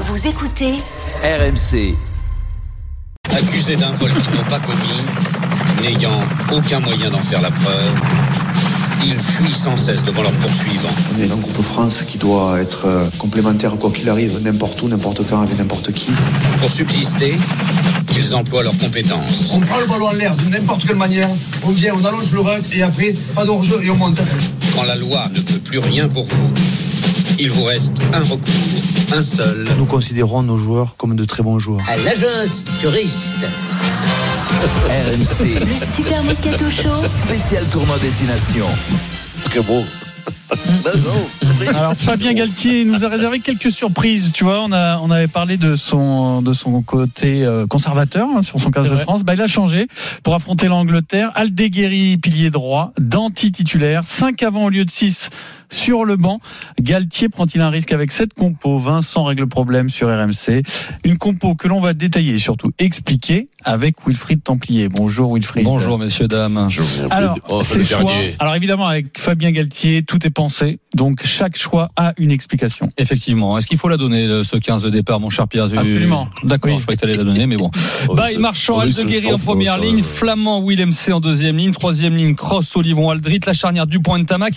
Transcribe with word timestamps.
Vous 0.00 0.28
écoutez 0.28 0.74
RMC. 1.24 1.96
accusés 3.34 3.74
d'un 3.74 3.90
vol 3.92 4.12
qu'ils 4.14 4.34
n'ont 4.34 4.48
pas 4.48 4.60
commis, 4.60 5.02
n'ayant 5.82 6.22
aucun 6.52 6.78
moyen 6.78 7.10
d'en 7.10 7.20
faire 7.20 7.40
la 7.40 7.50
preuve, 7.50 8.00
ils 9.04 9.18
fuient 9.20 9.52
sans 9.52 9.76
cesse 9.76 10.04
devant 10.04 10.22
leurs 10.22 10.38
poursuivants. 10.38 10.88
On 11.16 11.20
est 11.20 11.30
un 11.32 11.36
groupe 11.36 11.62
France 11.62 12.04
qui 12.06 12.16
doit 12.16 12.60
être 12.60 12.86
euh, 12.86 13.08
complémentaire 13.18 13.76
quoi 13.76 13.90
qu'il 13.90 14.08
arrive, 14.08 14.40
n'importe 14.42 14.80
où, 14.82 14.88
n'importe 14.88 15.22
quand, 15.28 15.40
avec 15.40 15.58
n'importe 15.58 15.90
qui. 15.92 16.12
Pour 16.58 16.70
subsister, 16.70 17.36
ils 18.16 18.34
emploient 18.36 18.62
leurs 18.62 18.78
compétences. 18.78 19.52
On 19.52 19.60
prend 19.60 19.80
le 19.80 19.86
ballon 19.86 20.06
en 20.06 20.12
l'air 20.12 20.36
de 20.36 20.44
n'importe 20.44 20.86
quelle 20.86 20.96
manière, 20.96 21.28
on 21.64 21.70
vient, 21.70 21.94
on 22.00 22.04
allonge 22.04 22.32
le 22.32 22.40
rug 22.40 22.62
et 22.72 22.82
après, 22.82 23.14
pas 23.34 23.44
d'enjeu 23.44 23.80
et 23.82 23.90
on 23.90 23.96
monte. 23.96 24.20
Quand 24.74 24.84
la 24.84 24.94
loi 24.94 25.28
ne 25.34 25.40
peut 25.40 25.58
plus 25.58 25.80
rien 25.80 26.08
pour 26.08 26.26
vous, 26.26 26.50
il 27.38 27.50
vous 27.50 27.64
reste 27.64 28.00
un 28.12 28.24
recours, 28.24 28.52
un 29.12 29.22
seul. 29.22 29.68
Nous 29.78 29.86
considérons 29.86 30.42
nos 30.42 30.56
joueurs 30.56 30.96
comme 30.96 31.14
de 31.14 31.24
très 31.24 31.42
bons 31.42 31.58
joueurs. 31.58 31.80
à 31.88 31.96
l'agence 31.98 32.64
touriste. 32.82 33.46
RMC. 34.88 35.60
Le 35.60 35.86
Super 35.86 36.22
Moscato 36.24 36.64
Show 36.70 37.06
Spécial 37.06 37.64
tournoi 37.66 37.98
destination. 37.98 38.66
Très 39.44 39.60
beau. 39.60 39.84
Alors 41.68 41.94
Fabien 41.94 42.32
Galtier 42.32 42.84
nous 42.84 43.04
a 43.04 43.08
réservé 43.08 43.38
quelques 43.40 43.70
surprises. 43.70 44.32
Tu 44.32 44.44
vois, 44.44 44.62
on 44.62 44.72
a 44.72 44.98
on 44.98 45.10
avait 45.10 45.28
parlé 45.28 45.56
de 45.56 45.76
son 45.76 46.42
de 46.42 46.52
son 46.52 46.82
côté 46.82 47.44
euh, 47.44 47.66
conservateur 47.66 48.28
hein, 48.34 48.42
sur 48.42 48.58
son 48.58 48.70
15 48.70 48.88
de 48.88 48.96
France. 48.96 49.24
Bah 49.24 49.34
il 49.34 49.42
a 49.42 49.46
changé 49.46 49.86
pour 50.22 50.34
affronter 50.34 50.66
l'Angleterre. 50.68 51.30
Aldeguerri 51.34 52.16
pilier 52.16 52.50
droit, 52.50 52.92
Danti 52.98 53.52
titulaire, 53.52 54.04
5 54.06 54.42
avant 54.42 54.64
au 54.64 54.70
lieu 54.70 54.84
de 54.84 54.90
6 54.90 55.30
sur 55.70 56.04
le 56.04 56.16
banc. 56.16 56.40
Galtier 56.80 57.28
prend-il 57.28 57.60
un 57.60 57.70
risque 57.70 57.92
avec 57.92 58.12
cette 58.12 58.34
compo? 58.34 58.78
Vincent 58.78 59.24
règle 59.24 59.42
le 59.42 59.48
problème 59.48 59.90
sur 59.90 60.08
RMC. 60.08 60.62
Une 61.04 61.18
compo 61.18 61.54
que 61.54 61.68
l'on 61.68 61.80
va 61.80 61.94
détailler 61.94 62.34
et 62.34 62.38
surtout 62.38 62.70
expliquer 62.78 63.48
avec 63.64 63.96
Wilfried 64.06 64.42
Templier. 64.42 64.88
Bonjour 64.88 65.34
Wilfried. 65.34 65.64
Bonjour 65.64 65.98
messieurs 65.98 66.28
dames. 66.28 66.68
Alors, 67.10 67.38
Oh, 67.48 67.62
ces 67.62 67.78
le 67.78 67.84
choix. 67.84 67.98
dernier. 68.04 68.34
Alors 68.38 68.54
évidemment, 68.54 68.86
avec 68.86 69.18
Fabien 69.18 69.50
Galtier, 69.50 70.02
tout 70.02 70.26
est 70.26 70.30
pensé. 70.30 70.78
Donc 70.94 71.24
chaque 71.24 71.56
choix 71.56 71.88
a 71.96 72.12
une 72.18 72.30
explication. 72.30 72.90
Effectivement. 72.98 73.56
Est-ce 73.58 73.66
qu'il 73.66 73.78
faut 73.78 73.88
la 73.88 73.96
donner 73.96 74.42
ce 74.44 74.56
15 74.56 74.82
de 74.82 74.90
départ, 74.90 75.20
mon 75.20 75.30
cher 75.30 75.48
Pierre 75.48 75.64
Absolument. 75.64 76.28
D'accord, 76.44 76.70
Oui. 76.72 76.76
je 76.78 76.82
croyais 76.84 76.96
que 76.96 77.02
tu 77.02 77.04
allais 77.08 77.18
la 77.18 77.24
donner, 77.24 77.46
mais 77.46 77.56
bon. 77.56 77.70
Oh, 78.08 78.16
Marchand, 78.38 78.78
Aldeguerri 78.78 79.32
en 79.32 79.38
première 79.38 79.76
toi, 79.76 79.84
ligne. 79.84 80.02
Flamand, 80.02 80.62
Willem 80.66 80.92
C 80.92 81.12
en 81.12 81.20
deuxième 81.20 81.56
ligne, 81.56 81.72
troisième 81.72 82.16
ligne, 82.16 82.34
Cross, 82.34 82.76
Olivon, 82.76 83.10
Aldrit, 83.10 83.40
la 83.46 83.52
charnière 83.52 83.86
du 83.86 84.00
point 84.00 84.18
de 84.18 84.24
Tamac, 84.24 84.54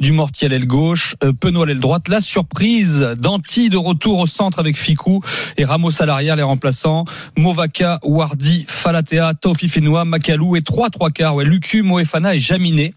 du 0.00 0.12
Mortier 0.12 0.43
à 0.44 0.48
l'aile 0.48 0.66
gauche, 0.66 1.16
euh, 1.24 1.32
Penaud 1.32 1.62
à 1.62 1.66
l'aile 1.66 1.80
droite, 1.80 2.08
la 2.08 2.20
surprise 2.20 3.00
d'Anti 3.18 3.68
de 3.68 3.76
retour 3.76 4.18
au 4.18 4.26
centre 4.26 4.58
avec 4.58 4.76
Ficou 4.76 5.20
et 5.56 5.64
Ramos 5.64 6.00
à 6.02 6.06
l'arrière, 6.06 6.36
les 6.36 6.42
remplaçants, 6.42 7.04
Movaka, 7.36 7.98
Wardi, 8.02 8.64
Falatea, 8.68 9.34
Tofi 9.34 9.68
Fenoua, 9.68 10.04
Makalou 10.04 10.56
et 10.56 10.62
trois 10.62 10.90
trois 10.90 11.10
quarts, 11.10 11.34
ouais, 11.34 11.44
Lucu, 11.44 11.82
Moefana 11.82 12.34
et 12.34 12.40
Jaminet. 12.40 12.94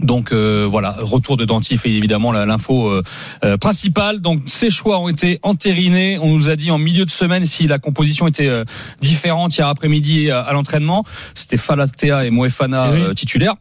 Donc 0.00 0.32
euh, 0.32 0.66
voilà, 0.70 0.96
retour 1.00 1.36
de 1.36 1.44
Dantif 1.44 1.84
et 1.86 1.96
évidemment 1.96 2.30
l'info 2.30 2.88
euh, 2.88 3.02
euh, 3.44 3.56
principale. 3.56 4.20
Donc 4.20 4.40
ces 4.46 4.70
choix 4.70 5.00
ont 5.00 5.08
été 5.08 5.40
entérinés. 5.42 6.18
On 6.20 6.28
nous 6.28 6.48
a 6.50 6.56
dit 6.56 6.70
en 6.70 6.78
milieu 6.78 7.04
de 7.04 7.10
semaine 7.10 7.46
si 7.46 7.66
la 7.66 7.78
composition 7.78 8.28
était 8.28 8.46
euh, 8.48 8.64
différente 9.00 9.56
hier 9.56 9.66
après-midi 9.66 10.30
à, 10.30 10.40
à 10.40 10.52
l'entraînement. 10.52 11.04
C'était 11.34 11.56
Falatea 11.56 12.26
et 12.26 12.30
Moefana 12.30 12.90
Eh 12.94 13.08
oui. 13.08 13.14
titulaires. 13.14 13.54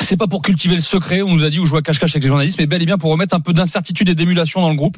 C'est 0.00 0.16
pas 0.16 0.26
pour 0.26 0.42
cultiver 0.42 0.74
le 0.74 0.80
secret, 0.80 1.22
on 1.22 1.32
nous 1.32 1.44
a 1.44 1.50
dit, 1.50 1.58
ou 1.58 1.66
jouer 1.66 1.78
à 1.78 1.82
cache-cache 1.82 2.12
avec 2.12 2.22
les 2.22 2.28
journalistes, 2.28 2.58
mais 2.58 2.66
bel 2.66 2.80
et 2.82 2.86
bien 2.86 2.98
pour 2.98 3.10
remettre 3.10 3.34
un 3.34 3.40
peu 3.40 3.52
d'incertitude 3.52 4.08
et 4.08 4.14
d'émulation 4.14 4.60
dans 4.60 4.70
le 4.70 4.76
groupe. 4.76 4.96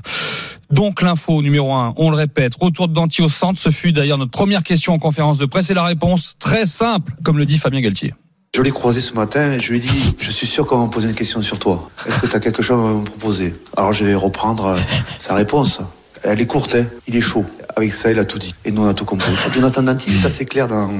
Donc 0.70 1.02
l'info 1.02 1.42
numéro 1.42 1.72
un, 1.72 1.94
on 1.96 2.10
le 2.10 2.16
répète, 2.16 2.52
retour 2.60 2.86
de 2.86 2.92
Danti 2.92 3.22
au 3.22 3.28
centre. 3.28 3.58
Ce 3.58 3.70
fut 3.70 3.92
d'ailleurs 3.92 4.18
notre 4.18 4.30
première 4.30 4.62
question 4.62 4.92
en 4.92 4.98
conférence 4.98 5.38
de 5.38 5.46
presse 5.46 5.70
et 5.70 5.74
la 5.74 5.84
réponse 5.84 6.36
très 6.38 6.66
simple, 6.66 7.12
comme 7.24 7.38
le 7.38 7.46
dit 7.46 7.58
Fabien 7.58 7.80
Galtier. 7.80 8.14
Je 8.54 8.62
l'ai 8.62 8.72
croisé 8.72 9.00
ce 9.00 9.14
matin 9.14 9.58
je 9.60 9.70
lui 9.70 9.78
ai 9.78 9.80
dit 9.80 10.14
Je 10.18 10.30
suis 10.32 10.46
sûr 10.46 10.66
qu'on 10.66 10.78
va 10.78 10.84
me 10.86 10.90
poser 10.90 11.08
une 11.08 11.14
question 11.14 11.40
sur 11.40 11.58
toi. 11.58 11.88
Est-ce 12.06 12.20
que 12.20 12.26
tu 12.26 12.36
as 12.36 12.40
quelque 12.40 12.62
chose 12.62 12.84
à 12.84 12.94
me 12.94 13.04
proposer? 13.04 13.54
Alors 13.76 13.92
je 13.92 14.04
vais 14.04 14.14
reprendre 14.14 14.66
euh, 14.66 14.78
sa 15.18 15.34
réponse. 15.34 15.80
Elle 16.24 16.40
est 16.40 16.46
courte, 16.46 16.74
hein. 16.74 16.84
il 17.06 17.16
est 17.16 17.20
chaud. 17.20 17.46
Avec 17.76 17.92
ça, 17.92 18.10
il 18.10 18.18
a 18.18 18.24
tout 18.24 18.38
dit. 18.38 18.54
Et 18.64 18.72
nous, 18.72 18.82
on 18.82 18.88
a 18.88 18.94
tout 18.94 19.04
compris. 19.04 19.32
Jonathan 19.54 19.82
Danti 19.82 20.10
est 20.10 20.26
assez 20.26 20.44
clair 20.44 20.68
dans, 20.68 20.90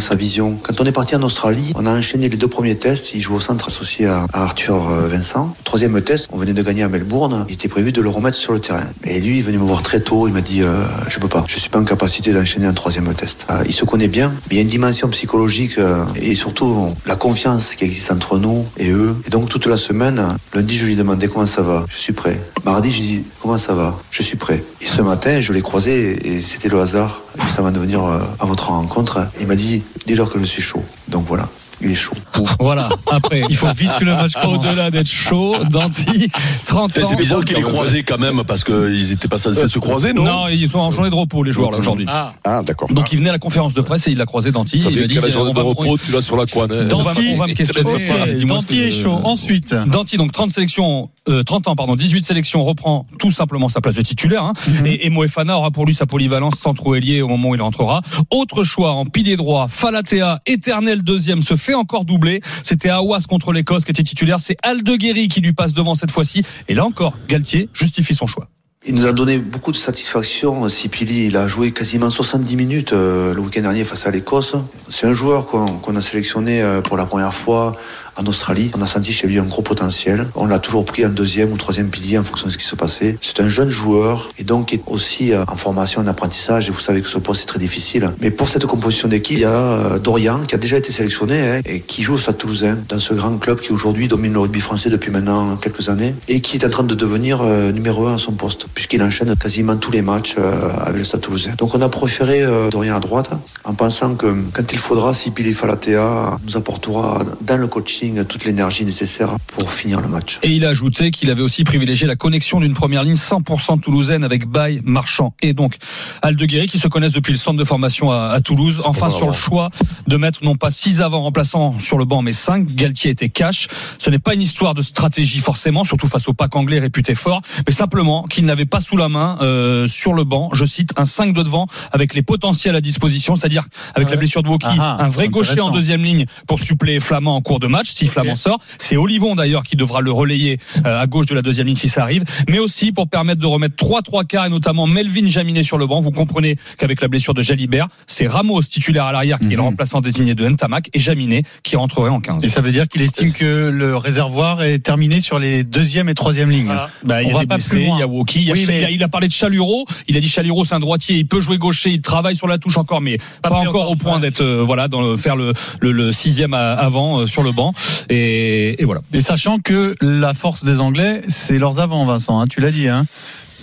sa 0.00 0.14
vision. 0.14 0.58
Quand 0.62 0.80
on 0.80 0.84
est 0.84 0.92
parti 0.92 1.16
en 1.16 1.22
Australie, 1.22 1.72
on 1.74 1.86
a 1.86 1.90
enchaîné 1.90 2.28
les 2.28 2.36
deux 2.36 2.48
premiers 2.48 2.76
tests. 2.76 3.14
Il 3.14 3.22
joue 3.22 3.34
au 3.34 3.40
centre 3.40 3.68
associé 3.68 4.06
à, 4.06 4.26
à 4.32 4.42
Arthur 4.42 4.88
euh, 4.88 5.08
Vincent. 5.08 5.54
Troisième 5.64 6.00
test, 6.02 6.28
on 6.32 6.38
venait 6.38 6.52
de 6.52 6.62
gagner 6.62 6.82
à 6.82 6.88
Melbourne. 6.88 7.46
Il 7.48 7.54
était 7.54 7.68
prévu 7.68 7.92
de 7.92 8.00
le 8.00 8.08
remettre 8.08 8.36
sur 8.36 8.52
le 8.52 8.60
terrain. 8.60 8.84
Et 9.04 9.20
lui, 9.20 9.38
il 9.38 9.42
venait 9.42 9.58
me 9.58 9.64
voir 9.64 9.82
très 9.82 10.00
tôt. 10.00 10.28
Il 10.28 10.34
m'a 10.34 10.40
dit 10.40 10.62
euh, 10.62 10.84
Je 11.08 11.18
peux 11.18 11.28
pas. 11.28 11.44
Je 11.48 11.58
suis 11.58 11.70
pas 11.70 11.78
en 11.78 11.84
capacité 11.84 12.32
d'enchaîner 12.32 12.66
un 12.66 12.72
troisième 12.72 13.12
test. 13.14 13.46
Euh, 13.50 13.62
il 13.66 13.74
se 13.74 13.84
connaît 13.84 14.08
bien, 14.08 14.32
mais 14.48 14.52
il 14.52 14.56
y 14.56 14.58
a 14.58 14.62
une 14.62 14.68
dimension 14.68 15.08
psychologique 15.08 15.78
euh, 15.78 16.04
et 16.16 16.34
surtout 16.34 16.92
la 17.06 17.16
confiance 17.16 17.74
qui 17.74 17.84
existe 17.84 18.10
entre 18.10 18.38
nous 18.38 18.64
et 18.76 18.90
eux. 18.90 19.16
Et 19.26 19.30
donc, 19.30 19.48
toute 19.48 19.66
la 19.66 19.76
semaine, 19.76 20.22
lundi, 20.54 20.76
je 20.76 20.86
lui 20.86 20.96
demandais 20.96 21.28
comment 21.28 21.46
ça 21.46 21.62
va. 21.62 21.84
Je 21.88 21.98
suis 21.98 22.12
prêt. 22.12 22.40
Mardi, 22.64 22.90
je 22.90 22.96
lui 22.96 23.06
dis 23.06 23.24
comment 23.40 23.58
ça 23.58 23.74
va? 23.74 23.96
Je 24.10 24.22
suis 24.22 24.36
prêt. 24.36 24.62
Et 24.80 24.86
ce 24.86 25.02
matin, 25.02 25.40
je 25.40 25.52
l'ai 25.52 25.62
croisé 25.62 26.15
et 26.24 26.38
c'était 26.38 26.68
le 26.68 26.80
hasard. 26.80 27.20
Juste 27.44 27.58
avant 27.58 27.70
de 27.70 27.78
venir 27.78 28.04
euh, 28.04 28.20
à 28.40 28.46
votre 28.46 28.68
rencontre, 28.70 29.26
il 29.40 29.46
m'a 29.46 29.56
dit 29.56 29.82
dis-leur 30.06 30.30
que 30.30 30.38
je 30.38 30.44
suis 30.44 30.62
chaud. 30.62 30.82
Donc 31.08 31.24
voilà, 31.26 31.48
il 31.80 31.90
est 31.90 31.94
chaud. 31.94 32.14
Voilà. 32.60 32.88
Après, 33.10 33.42
Il 33.48 33.56
faut 33.56 33.66
vite 33.76 33.90
que 33.98 34.04
le 34.04 34.12
match 34.12 34.32
commence. 34.34 34.64
au-delà 34.66 34.90
d'être 34.90 35.06
chaud, 35.08 35.56
Danti, 35.70 36.30
30 36.66 36.96
Et 36.98 37.02
ans. 37.02 37.06
C'est 37.08 37.16
bizarre 37.16 37.44
qu'il 37.44 37.56
ait 37.58 37.62
croisé 37.62 38.02
quand 38.02 38.18
même 38.18 38.42
parce 38.46 38.64
qu'ils 38.64 39.12
étaient 39.12 39.28
pas 39.28 39.38
censés 39.38 39.68
se 39.68 39.78
croiser, 39.78 40.12
non 40.12 40.24
Non, 40.24 40.48
ils 40.48 40.68
sont 40.68 40.78
en 40.78 40.90
journée 40.90 41.10
de 41.10 41.14
repos, 41.14 41.42
les 41.42 41.52
joueurs, 41.52 41.70
là, 41.70 41.78
aujourd'hui. 41.78 42.06
Ah, 42.08 42.32
Ah, 42.44 42.62
d'accord. 42.64 42.88
Donc, 42.92 43.12
il 43.12 43.18
venait 43.18 43.30
à 43.30 43.32
la 43.32 43.38
conférence 43.38 43.74
de 43.74 43.80
presse 43.82 44.06
et 44.08 44.12
il 44.12 44.20
a 44.20 44.26
croisé 44.26 44.52
Danti. 44.52 44.78
Il 44.78 44.94
lui 44.94 45.04
a 45.04 45.06
dit, 45.06 45.14
la 45.16 45.24
euh, 45.24 45.28
journée 45.28 45.52
de 45.52 45.60
repos, 45.60 45.98
tu 45.98 46.10
vas 46.12 46.20
sur 46.20 46.36
la 46.36 46.46
coin. 46.46 46.66
on 46.70 46.74
va, 46.76 46.84
Danti. 46.84 47.30
on 47.34 47.38
va 47.38 47.46
me 47.46 47.52
questionner. 47.54 48.10
ok. 48.10 48.28
Dis-moi 48.36 48.58
ce 48.60 48.66
Danti 48.66 48.80
est 48.82 48.90
chaud. 48.90 49.18
Ensuite, 49.24 49.74
Danti, 49.86 50.16
donc 50.16 50.32
30 50.32 50.50
sélections, 50.50 51.10
euh, 51.28 51.42
30 51.42 51.68
ans, 51.68 51.76
pardon, 51.76 51.96
18 51.96 52.24
sélections, 52.24 52.62
reprend 52.62 53.06
tout 53.18 53.30
simplement 53.30 53.68
sa 53.68 53.80
place 53.80 53.94
de 53.96 54.02
titulaire. 54.02 54.44
Hein. 54.44 54.52
Mhm. 54.68 54.86
Et, 54.86 55.06
et 55.06 55.10
Moefana 55.10 55.58
aura 55.58 55.70
pour 55.70 55.86
lui 55.86 55.94
sa 55.94 56.06
polyvalence 56.06 56.56
centro-ailier 56.56 57.22
au 57.22 57.28
moment 57.28 57.50
où 57.50 57.54
il 57.54 57.62
entrera. 57.62 58.02
Autre 58.30 58.64
choix 58.64 58.92
en 58.92 59.06
pilier 59.06 59.36
droit, 59.36 59.66
Falatea, 59.68 60.40
éternel 60.46 61.02
deuxième, 61.02 61.42
se 61.42 61.56
fait 61.56 61.74
encore 61.74 62.04
doubler. 62.04 62.40
C'était 62.62 62.90
Awas 62.90 63.24
contre 63.28 63.52
l'Écosse 63.52 63.84
qui 63.84 63.90
était 63.90 64.02
titulaire. 64.02 64.40
C'est 64.40 64.56
Aldeguerri 64.62 65.28
qui 65.28 65.40
lui 65.40 65.52
passe 65.52 65.72
devant 65.72 65.94
cette 65.94 66.10
fois-ci. 66.10 66.44
Et 66.68 66.74
là 66.74 66.84
encore, 66.84 67.14
Galtier 67.28 67.68
justifie 67.72 68.14
son 68.14 68.26
choix. 68.26 68.48
Il 68.88 68.94
nous 68.94 69.06
a 69.06 69.12
donné 69.12 69.38
beaucoup 69.38 69.72
de 69.72 69.76
satisfaction. 69.76 70.68
Sipili, 70.68 71.26
il 71.26 71.36
a 71.36 71.48
joué 71.48 71.72
quasiment 71.72 72.08
70 72.08 72.54
minutes 72.54 72.92
euh, 72.92 73.34
le 73.34 73.40
week-end 73.40 73.62
dernier 73.62 73.84
face 73.84 74.06
à 74.06 74.12
l'Écosse. 74.12 74.54
C'est 74.90 75.08
un 75.08 75.12
joueur 75.12 75.48
qu'on 75.48 75.66
qu'on 75.66 75.96
a 75.96 76.00
sélectionné 76.02 76.62
euh, 76.62 76.80
pour 76.82 76.96
la 76.96 77.04
première 77.04 77.34
fois 77.34 77.72
en 78.16 78.26
Australie. 78.26 78.70
On 78.76 78.82
a 78.82 78.86
senti 78.86 79.12
chez 79.12 79.26
lui 79.26 79.38
un 79.38 79.44
gros 79.44 79.62
potentiel. 79.62 80.26
On 80.34 80.46
l'a 80.46 80.58
toujours 80.58 80.84
pris 80.84 81.04
en 81.04 81.08
deuxième 81.08 81.52
ou 81.52 81.56
troisième 81.56 81.88
pilier 81.88 82.18
en 82.18 82.24
fonction 82.24 82.46
de 82.46 82.52
ce 82.52 82.58
qui 82.58 82.64
se 82.64 82.76
passait. 82.76 83.18
C'est 83.20 83.40
un 83.40 83.48
jeune 83.48 83.68
joueur 83.68 84.30
et 84.38 84.44
donc 84.44 84.72
est 84.72 84.82
aussi 84.86 85.32
euh, 85.32 85.44
en 85.48 85.56
formation, 85.56 86.00
en 86.00 86.06
apprentissage. 86.06 86.68
Et 86.68 86.72
vous 86.72 86.80
savez 86.80 87.00
que 87.00 87.08
ce 87.08 87.18
poste 87.18 87.42
est 87.42 87.46
très 87.46 87.58
difficile. 87.58 88.10
Mais 88.20 88.30
pour 88.30 88.48
cette 88.48 88.66
composition 88.66 89.08
d'équipe, 89.08 89.36
il 89.36 89.42
y 89.42 89.44
a 89.44 89.50
euh, 89.50 89.98
Dorian 89.98 90.40
qui 90.40 90.54
a 90.54 90.58
déjà 90.58 90.76
été 90.76 90.92
sélectionné 90.92 91.40
hein, 91.40 91.60
et 91.64 91.80
qui 91.80 92.02
joue 92.02 92.14
au 92.14 92.18
Stade 92.18 92.38
Toulousain 92.38 92.78
dans 92.88 92.98
ce 92.98 93.14
grand 93.14 93.36
club 93.38 93.60
qui 93.60 93.72
aujourd'hui 93.72 94.08
domine 94.08 94.32
le 94.32 94.40
rugby 94.40 94.60
français 94.60 94.90
depuis 94.90 95.10
maintenant 95.10 95.56
quelques 95.56 95.88
années 95.88 96.14
et 96.28 96.40
qui 96.40 96.56
est 96.56 96.64
en 96.64 96.70
train 96.70 96.84
de 96.84 96.94
devenir 96.94 97.40
euh, 97.42 97.72
numéro 97.72 98.06
un 98.06 98.14
à 98.14 98.18
son 98.18 98.32
poste 98.32 98.66
puisqu'il 98.74 99.02
enchaîne 99.02 99.34
quasiment 99.36 99.76
tous 99.76 99.90
les 99.90 100.02
matchs 100.02 100.36
avec 100.80 100.98
le 100.98 101.04
Stade 101.04 101.20
Toulousain. 101.20 101.52
Donc 101.58 101.74
on 101.74 101.82
a 101.82 101.88
préféré 101.88 102.44
Dorian 102.70 102.96
à 102.96 103.00
droite 103.00 103.30
en 103.64 103.74
pensant 103.74 104.14
que 104.14 104.34
quand 104.52 104.72
il 104.72 104.78
faudra, 104.78 105.14
Sipili 105.14 105.52
Falatea 105.52 106.38
nous 106.44 106.56
apportera 106.56 107.24
dans 107.40 107.56
le 107.58 107.66
coaching 107.66 108.05
pressing, 108.12 108.24
toute 108.26 108.44
l'énergie 108.44 108.84
nécessaire 108.84 109.36
pour 109.48 109.70
finir 109.70 110.00
le 110.00 110.08
match. 110.08 110.38
Et 110.42 110.50
il 110.50 110.64
a 110.64 110.70
ajouté 110.70 111.10
qu'il 111.10 111.30
avait 111.30 111.42
aussi 111.42 111.64
privilégié 111.64 112.06
la 112.06 112.16
connexion 112.16 112.60
d'une 112.60 112.74
première 112.74 113.02
ligne 113.02 113.14
100% 113.14 113.80
toulousaine 113.80 114.24
avec 114.24 114.46
Baye, 114.46 114.80
Marchand 114.84 115.34
et 115.42 115.54
donc 115.54 115.76
Aldeguerri 116.22 116.66
qui 116.66 116.78
se 116.78 116.88
connaissent 116.88 117.12
depuis 117.12 117.32
le 117.32 117.38
centre 117.38 117.58
de 117.58 117.64
formation 117.64 118.10
à, 118.10 118.28
à 118.28 118.40
Toulouse. 118.40 118.82
Enfin 118.84 119.10
sur 119.10 119.26
le 119.26 119.32
choix 119.32 119.70
de 120.06 120.16
mettre 120.16 120.44
non 120.44 120.56
pas 120.56 120.70
six 120.70 121.00
avant 121.00 121.22
remplaçants 121.22 121.78
sur 121.78 121.98
le 121.98 122.04
banc 122.04 122.22
mais 122.22 122.32
cinq. 122.32 122.66
Galtier 122.74 123.10
était 123.10 123.28
cash. 123.28 123.68
Ce 123.98 124.10
n'est 124.10 124.18
pas 124.18 124.34
une 124.34 124.42
histoire 124.42 124.74
de 124.74 124.82
stratégie 124.82 125.40
forcément, 125.40 125.84
surtout 125.84 126.08
face 126.08 126.28
au 126.28 126.34
pack 126.34 126.54
anglais 126.56 126.78
réputé 126.78 127.14
fort, 127.14 127.40
mais 127.66 127.72
simplement 127.72 128.24
qu'il 128.24 128.44
n'avait 128.44 128.66
pas 128.66 128.80
sous 128.80 128.96
la 128.96 129.08
main 129.08 129.38
euh, 129.40 129.86
sur 129.86 130.12
le 130.12 130.24
banc, 130.24 130.50
je 130.52 130.64
cite, 130.64 130.92
un 130.96 131.04
5 131.04 131.32
de 131.32 131.42
devant 131.42 131.66
avec 131.92 132.14
les 132.14 132.22
potentiels 132.22 132.76
à 132.76 132.80
disposition, 132.80 133.36
c'est-à-dire 133.36 133.66
avec 133.94 134.10
la 134.10 134.16
blessure 134.16 134.42
de 134.42 134.48
Woki, 134.48 134.66
Ah, 134.78 134.98
un 135.00 135.08
vrai 135.08 135.28
gaucher 135.28 135.60
en 135.60 135.70
deuxième 135.70 136.02
ligne 136.02 136.26
pour 136.46 136.60
suppléer 136.60 137.00
Flamand 137.00 137.36
en 137.36 137.40
cours 137.40 137.60
de 137.60 137.66
match 137.66 137.92
si 137.96 138.06
Flamand 138.08 138.36
sort. 138.36 138.58
C'est 138.78 138.96
Olivon 138.96 139.34
d'ailleurs 139.34 139.62
qui 139.64 139.76
devra 139.76 140.00
le 140.00 140.12
relayer 140.12 140.58
euh, 140.84 141.00
à 141.00 141.06
gauche 141.06 141.26
de 141.26 141.34
la 141.34 141.42
deuxième 141.42 141.66
ligne 141.66 141.76
si 141.76 141.88
ça 141.88 142.02
arrive, 142.02 142.24
mais 142.48 142.58
aussi 142.58 142.92
pour 142.92 143.08
permettre 143.08 143.40
de 143.40 143.46
remettre 143.46 143.76
trois 143.76 144.02
trois 144.02 144.24
quarts 144.24 144.46
et 144.46 144.50
notamment 144.50 144.86
Melvin 144.86 145.26
Jaminet 145.26 145.62
sur 145.62 145.78
le 145.78 145.86
banc. 145.86 146.00
Vous 146.00 146.10
comprenez 146.10 146.56
qu'avec 146.78 147.00
la 147.00 147.08
blessure 147.08 147.34
de 147.34 147.42
Jalibert, 147.42 147.88
c'est 148.06 148.26
Ramos 148.26 148.62
titulaire 148.62 149.04
à 149.06 149.12
l'arrière 149.12 149.38
qui 149.38 149.46
est 149.46 149.50
le 149.50 149.56
Mhm. 149.56 149.62
remplaçant 149.64 150.00
désigné 150.00 150.34
de 150.34 150.46
Ntamak 150.48 150.90
et 150.92 150.98
Jaminet 150.98 151.42
qui 151.62 151.76
rentrerait 151.76 152.10
en 152.10 152.20
15. 152.20 152.44
Et 152.44 152.48
ça 152.48 152.60
veut 152.60 152.72
dire 152.72 152.86
qu'il 152.88 153.02
estime 153.02 153.32
que 153.32 153.70
le 153.70 153.96
réservoir 153.96 154.62
est 154.62 154.78
terminé 154.80 155.20
sur 155.20 155.38
les 155.38 155.64
deuxième 155.64 156.08
et 156.08 156.14
troisième 156.14 156.50
lignes. 156.50 156.72
Bah, 157.04 157.22
il 157.22 157.28
y 157.28 157.32
On 157.32 157.36
a 157.36 157.38
va 157.38 157.40
des 157.40 157.46
pas 157.46 157.54
blessés, 157.56 157.88
il 157.92 157.98
y 157.98 158.02
a 158.02 158.06
Woki, 158.06 158.40
il, 158.40 158.44
y 158.44 158.50
a 158.50 158.52
Oui, 158.54 158.64
Ch- 158.64 158.68
mais- 158.68 158.78
il 158.82 158.84
a- 158.84 158.90
il 158.90 159.02
a 159.02 159.08
parlé 159.08 159.28
de 159.28 159.32
Chaluro, 159.32 159.86
il 160.08 160.16
a 160.16 160.20
dit 160.20 160.28
Chaluro 160.28 160.64
c'est 160.64 160.74
un 160.74 160.80
droitier, 160.80 161.16
il 161.16 161.26
peut 161.26 161.40
jouer 161.40 161.58
gaucher, 161.58 161.90
il 161.90 162.00
travaille 162.02 162.36
sur 162.36 162.46
la 162.46 162.58
touche 162.58 162.76
encore, 162.76 163.00
mais 163.00 163.18
pas, 163.42 163.50
encore 163.50 163.90
au 163.90 163.96
point 163.96 164.18
d'être 164.20 164.40
euh, 164.42 164.62
voilà 164.64 164.88
dans 164.88 165.00
le, 165.02 165.16
faire 165.16 165.36
le, 165.36 165.52
le, 165.80 165.92
le 165.92 166.12
sixième 166.12 166.54
à- 166.54 166.72
avant 166.74 167.20
euh, 167.20 167.26
sur 167.26 167.42
le 167.42 167.52
banc 167.52 167.72
et, 168.08 168.84
voilà. 168.84 169.02
Et 169.12 169.20
sachant 169.20 169.58
que 169.58 169.94
la 170.00 170.34
force 170.34 170.64
des 170.64 170.80
Anglais, 170.80 171.22
c'est 171.28 171.58
leurs 171.58 171.78
avants, 171.78 172.04
Vincent, 172.06 172.40
hein, 172.40 172.46
tu 172.46 172.60
l'as 172.60 172.70
dit. 172.70 172.88
Hein. 172.88 173.06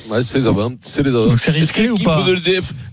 Ouais, 0.10 0.22
c'est 0.22 0.40
les 0.40 0.48
avants. 0.48 0.72
C'est 0.82 1.04
les 1.04 1.10
avants. 1.16 1.28
Donc 1.28 1.40
c'est 1.40 1.52
risqué 1.52 1.84
Est-ce 1.84 1.94
que 1.94 2.02
ou 2.02 2.04
pas 2.04 2.24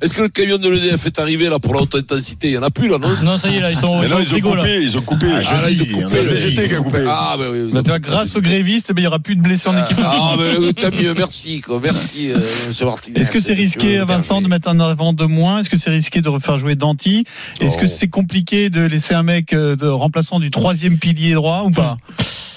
est-ce 0.00 0.14
que 0.14 0.22
le 0.22 0.28
camion 0.28 0.58
de 0.58 0.68
l'EDF 0.68 1.06
est 1.06 1.18
arrivé 1.18 1.48
là 1.48 1.58
pour 1.58 1.74
la 1.74 1.82
haute 1.82 1.94
intensité? 1.94 2.48
Il 2.48 2.54
y 2.54 2.58
en 2.58 2.62
a 2.62 2.70
plus 2.70 2.88
là, 2.88 2.98
non? 2.98 3.08
Non, 3.22 3.36
ça 3.36 3.48
y 3.48 3.56
est, 3.56 3.60
là, 3.60 3.70
ils 3.70 3.76
sont, 3.76 3.98
Mais 4.00 4.06
ils 4.06 4.10
là, 4.10 4.16
ont 4.18 4.24
frigo, 4.24 4.54
là. 4.54 4.62
coupé, 4.62 4.78
ils 4.82 4.96
ont 4.96 5.02
coupé. 5.02 5.26
Ah, 5.32 5.62
là, 5.62 5.70
ils 5.70 5.82
ont 5.82 5.86
coupé. 5.86 6.04
C'est 6.08 6.22
CGT 6.22 6.68
qui 6.68 6.74
a 6.74 6.78
coupé. 6.78 7.04
Ah, 7.06 7.36
ben 7.38 7.46
oui. 7.52 7.70
Bah, 7.72 7.82
tu 7.82 7.88
vois, 7.90 7.98
grâce 7.98 8.34
aux 8.36 8.40
grévistes, 8.40 8.86
eh 8.90 8.94
ben, 8.94 9.00
il 9.00 9.04
n'y 9.04 9.08
aura 9.08 9.18
plus 9.18 9.36
de 9.36 9.42
blessés 9.42 9.68
en 9.68 9.76
équipe. 9.76 9.96
de 9.96 10.02
Ah, 10.04 10.34
ben, 10.38 10.44
euh, 10.62 10.72
tant 10.72 10.90
mieux, 10.94 11.14
merci, 11.18 11.60
quoi. 11.60 11.80
Merci, 11.82 12.30
euh, 12.30 12.38
monsieur 12.68 12.86
Martinez. 12.86 13.20
Est-ce 13.20 13.30
que 13.30 13.40
c'est 13.40 13.54
risqué, 13.54 13.86
Monsieur 13.86 14.04
Vincent, 14.04 14.40
de 14.42 14.48
mettre 14.48 14.68
un 14.68 14.78
avant 14.80 15.12
de 15.12 15.24
moins? 15.24 15.58
Est-ce 15.58 15.70
que 15.70 15.76
c'est 15.76 15.90
risqué 15.90 16.20
de 16.20 16.28
refaire 16.28 16.58
jouer 16.58 16.76
Danti? 16.76 17.24
Est-ce 17.60 17.76
que 17.76 17.86
Non. 17.86 17.92
c'est 17.94 18.08
compliqué 18.08 18.70
de 18.70 18.82
laisser 18.82 19.14
un 19.14 19.22
mec 19.22 19.52
euh, 19.52 19.76
de 19.76 19.86
remplaçant 19.86 20.38
du 20.38 20.50
troisième 20.50 20.98
pilier 20.98 21.34
droit 21.34 21.64
ou 21.66 21.70
pas? 21.70 21.96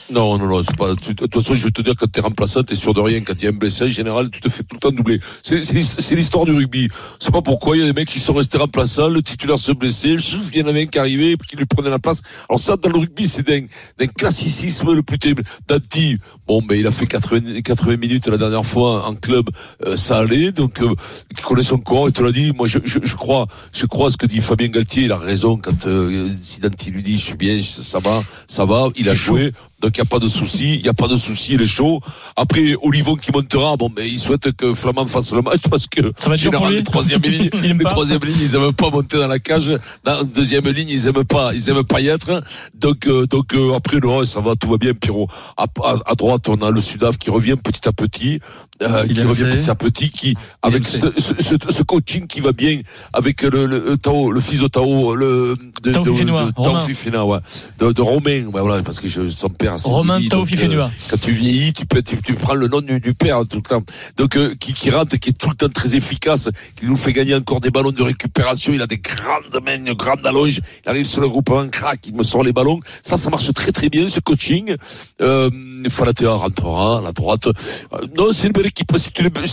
Non, 0.09 0.37
non, 0.37 0.47
non, 0.47 0.61
c'est 0.63 0.75
pas. 0.75 0.93
De 0.93 1.13
toute 1.13 1.33
façon, 1.33 1.55
je 1.55 1.63
vais 1.63 1.71
te 1.71 1.81
dire, 1.81 1.93
quand 1.97 2.11
t'es 2.11 2.19
remplaçant, 2.19 2.61
t'es 2.63 2.75
sûr 2.75 2.93
de 2.93 2.99
rien. 2.99 3.21
Quand 3.21 3.33
il 3.39 3.43
y 3.43 3.47
a 3.47 3.51
un 3.51 3.53
blessé, 3.53 3.85
en 3.85 3.87
général, 3.87 4.29
tu 4.29 4.41
te 4.41 4.49
fais 4.49 4.63
tout 4.63 4.75
le 4.75 4.79
temps 4.79 4.91
doubler. 4.91 5.19
C'est, 5.41 6.15
l'histoire 6.15 6.45
du 6.45 6.51
rugby. 6.51 6.89
C'est 7.19 7.31
pas 7.31 7.41
pourquoi 7.41 7.77
il 7.77 7.81
y 7.81 7.83
a 7.83 7.91
des 7.91 7.93
mecs 7.93 8.09
qui 8.09 8.19
sont 8.19 8.33
restés 8.33 8.57
remplaçants, 8.57 9.07
le 9.07 9.21
titulaire 9.21 9.57
se 9.57 9.71
blessait, 9.71 10.15
il 10.53 10.59
y 10.59 10.63
en 10.63 10.67
avait 10.67 10.83
un 10.83 10.85
qui 10.87 10.99
arrivait, 10.99 11.35
qui 11.47 11.55
lui 11.55 11.65
prenait 11.65 11.89
la 11.89 11.99
place. 11.99 12.21
Alors 12.49 12.59
ça, 12.59 12.75
dans 12.75 12.89
le 12.89 12.99
rugby, 12.99 13.27
c'est 13.27 13.47
d'un, 13.47 13.61
d'un 13.97 14.07
classicisme 14.07 14.93
le 14.93 15.03
plus 15.03 15.17
terrible. 15.17 15.43
Dati, 15.67 16.17
bon, 16.47 16.61
ben, 16.61 16.77
il 16.77 16.85
a 16.85 16.91
fait 16.91 17.05
80, 17.05 17.61
80 17.61 17.97
minutes 17.97 18.27
la 18.27 18.37
dernière 18.37 18.65
fois 18.65 19.07
en 19.07 19.15
club, 19.15 19.49
euh, 19.85 19.97
ça 19.97 20.17
allait, 20.17 20.51
donc, 20.51 20.81
euh, 20.81 20.93
il 21.31 21.41
connaît 21.41 21.63
son 21.63 21.77
corps, 21.77 22.09
il 22.09 22.13
te 22.13 22.21
l'a 22.21 22.31
dit. 22.31 22.51
Moi, 22.55 22.67
je, 22.67 22.79
je, 22.83 22.99
je 23.01 23.15
crois, 23.15 23.47
je 23.71 23.85
crois 23.85 24.09
ce 24.09 24.17
que 24.17 24.25
dit 24.25 24.41
Fabien 24.41 24.67
Galtier, 24.67 25.03
il 25.03 25.11
a 25.11 25.17
raison 25.17 25.57
quand, 25.57 25.87
euh, 25.87 26.29
si 26.39 26.59
Dati 26.59 26.91
lui 26.91 27.01
dit, 27.01 27.17
je 27.17 27.23
suis 27.23 27.37
bien, 27.37 27.61
ça 27.61 27.99
va, 27.99 28.23
ça 28.47 28.65
va, 28.65 28.89
il 28.95 29.09
a 29.09 29.13
joué. 29.13 29.51
Donc 29.83 29.97
il 29.97 30.01
n'y 30.01 30.07
a 30.07 30.09
pas 30.09 30.19
de 30.19 30.29
souci, 30.29 30.75
il 30.77 30.81
n'y 30.81 30.87
a 30.87 30.93
pas 30.93 31.09
de 31.09 31.17
souci, 31.17 31.55
il 31.55 31.61
est 31.61 31.65
chaud. 31.65 31.99
Après 32.37 32.73
Olivon 32.81 33.15
qui 33.17 33.33
montera, 33.33 33.75
bon 33.75 33.89
ben 33.89 34.07
il 34.09 34.17
souhaite 34.17 34.49
que 34.53 34.73
Flamand 34.73 35.05
fasse 35.07 35.33
le 35.33 35.41
match 35.41 35.59
parce 35.69 35.87
que 35.87 35.99
Ça 36.17 36.29
va 36.29 36.35
être 36.35 36.41
dur 36.41 36.51
pour 36.51 36.61
général 36.61 36.69
lui. 36.71 36.77
les 36.77 36.83
troisième 36.83 37.21
lignes, 37.21 37.49
Il 37.61 37.71
aime 37.71 37.79
les 37.79 37.83
troisième 37.83 38.21
lignes, 38.23 38.37
ils 38.39 38.55
aiment 38.55 38.71
pas 38.71 38.89
monter 38.89 39.17
dans 39.17 39.27
la 39.27 39.39
cage. 39.39 39.67
Dans 40.05 40.17
la 40.19 40.23
deuxième 40.23 40.65
ligne, 40.69 40.87
ils 40.89 41.05
aiment 41.07 41.25
pas, 41.25 41.53
ils 41.53 41.69
aiment 41.69 41.83
pas 41.83 41.99
y 41.99 42.07
être. 42.07 42.41
Donc 42.73 43.07
euh, 43.07 43.25
donc 43.27 43.53
euh, 43.53 43.73
après 43.75 43.99
non, 43.99 44.25
ça 44.25 44.39
va, 44.39 44.55
tout 44.55 44.69
va 44.69 44.77
bien, 44.77 44.93
Pierrot. 44.93 45.27
À, 45.57 45.65
à, 45.83 45.95
à 46.05 46.15
droite, 46.15 46.47
on 46.47 46.61
a 46.61 46.71
le 46.71 46.79
Sudaf 46.79 47.17
qui 47.17 47.29
revient 47.29 47.57
petit 47.61 47.85
à 47.85 47.91
petit, 47.91 48.39
euh, 48.81 49.05
qui 49.05 49.21
revient 49.21 49.49
petit 49.51 49.69
à 49.69 49.75
petit, 49.75 50.09
qui 50.09 50.35
avec 50.61 50.85
ce, 50.85 51.07
ce, 51.17 51.33
ce, 51.39 51.55
ce 51.69 51.83
coaching 51.83 52.25
qui 52.27 52.39
va 52.39 52.53
bien, 52.53 52.79
avec 53.11 53.41
le, 53.41 53.65
le, 53.65 53.83
le 53.85 53.97
Tao, 53.97 54.31
le 54.31 54.39
fils 54.39 54.61
de 54.61 54.67
Tao, 54.67 55.13
le 55.15 55.57
de, 55.83 55.91
Tao 55.91 56.03
de, 56.03 56.11
de, 56.11 56.51
Tao 56.51 56.63
Romain. 56.63 56.79
Fifénois, 56.79 57.25
ouais, 57.25 57.39
de, 57.79 57.91
de 57.91 58.01
Romain, 58.01 58.45
ouais, 58.45 58.61
voilà, 58.61 58.81
parce 58.81 58.99
que 59.01 59.07
je, 59.09 59.27
son 59.29 59.49
père, 59.49 59.72
Romain 59.83 60.19
Tao 60.29 60.41
euh, 60.41 60.87
quand 61.09 61.21
tu 61.21 61.31
vieillis, 61.31 61.73
tu, 61.73 61.85
peux, 61.85 62.01
tu, 62.01 62.17
tu 62.21 62.33
prends 62.33 62.53
le 62.55 62.67
nom 62.67 62.81
du, 62.81 62.99
du 62.99 63.13
père 63.13 63.41
tout 63.47 63.57
le 63.57 63.61
temps. 63.61 63.83
Donc 64.17 64.35
euh, 64.35 64.55
qui, 64.59 64.73
qui 64.73 64.89
rentre, 64.89 65.17
qui 65.17 65.29
est 65.29 65.33
tout 65.33 65.49
le 65.49 65.55
temps 65.55 65.69
très 65.69 65.95
efficace, 65.95 66.49
qui 66.75 66.85
nous 66.85 66.97
fait 66.97 67.13
gagner 67.13 67.35
encore 67.35 67.59
des 67.59 67.71
ballons 67.71 67.91
de 67.91 68.01
récupération. 68.03 68.73
Il 68.73 68.81
a 68.81 68.87
des 68.87 68.97
grandes 68.99 69.63
mains, 69.63 69.77
une 69.77 69.93
grande 69.93 70.25
allonge. 70.25 70.59
Il 70.85 70.89
arrive 70.89 71.05
sur 71.05 71.21
le 71.21 71.29
groupement, 71.29 71.67
crac, 71.69 71.99
il 72.07 72.15
me 72.15 72.23
sort 72.23 72.43
les 72.43 72.53
ballons. 72.53 72.79
Ça, 73.01 73.17
ça 73.17 73.29
marche 73.29 73.51
très 73.53 73.71
très 73.71 73.89
bien 73.89 74.07
ce 74.09 74.19
coaching. 74.19 74.75
Euh, 75.21 75.49
Falatea 75.89 76.31
rentrera 76.33 76.99
à 76.99 77.01
la 77.01 77.11
droite. 77.11 77.47
Euh, 77.47 78.07
non, 78.17 78.31
c'est 78.31 78.47
une 78.47 78.53
belle 78.53 78.67
équipe. 78.67 78.91
C'est 78.97 79.17
une, 79.19 79.29
belle 79.29 79.43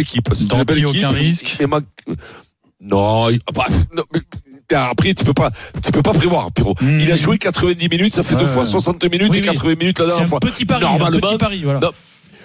équipe. 0.00 0.28
C'est 0.34 0.52
une 0.52 0.64
belle 0.64 0.78
équipe. 0.78 0.96
aucun 1.04 1.08
risque. 1.08 1.56
Non, 2.80 3.28
il- 3.28 3.40
bah, 3.54 3.66
non, 3.94 4.04
mais- 4.12 4.20
après, 4.74 5.14
tu 5.14 5.24
peux 5.24 5.34
pas, 5.34 5.50
tu 5.82 5.90
peux 5.92 6.02
pas 6.02 6.12
prévoir, 6.12 6.50
Pierrot. 6.52 6.74
Mhm. 6.80 7.00
Il 7.00 7.12
a 7.12 7.16
joué 7.16 7.38
90 7.38 7.88
minutes, 7.88 8.14
ça 8.14 8.22
fait 8.22 8.34
Ouais, 8.34 8.40
deux 8.40 8.46
fois 8.46 8.62
ouais. 8.62 8.68
60 8.68 9.02
minutes 9.04 9.30
Oui, 9.32 9.38
et 9.38 9.40
oui. 9.40 9.46
80 9.46 9.74
minutes 9.78 9.98
la 9.98 10.06
dernière 10.06 10.22
un 10.22 10.28
fois. 10.28 10.40
petit 10.40 10.64
pari. 10.64 10.84
Un 10.84 10.88
Normalement, 10.90 11.20
petit 11.20 11.38
pari, 11.38 11.60
voilà. 11.62 11.80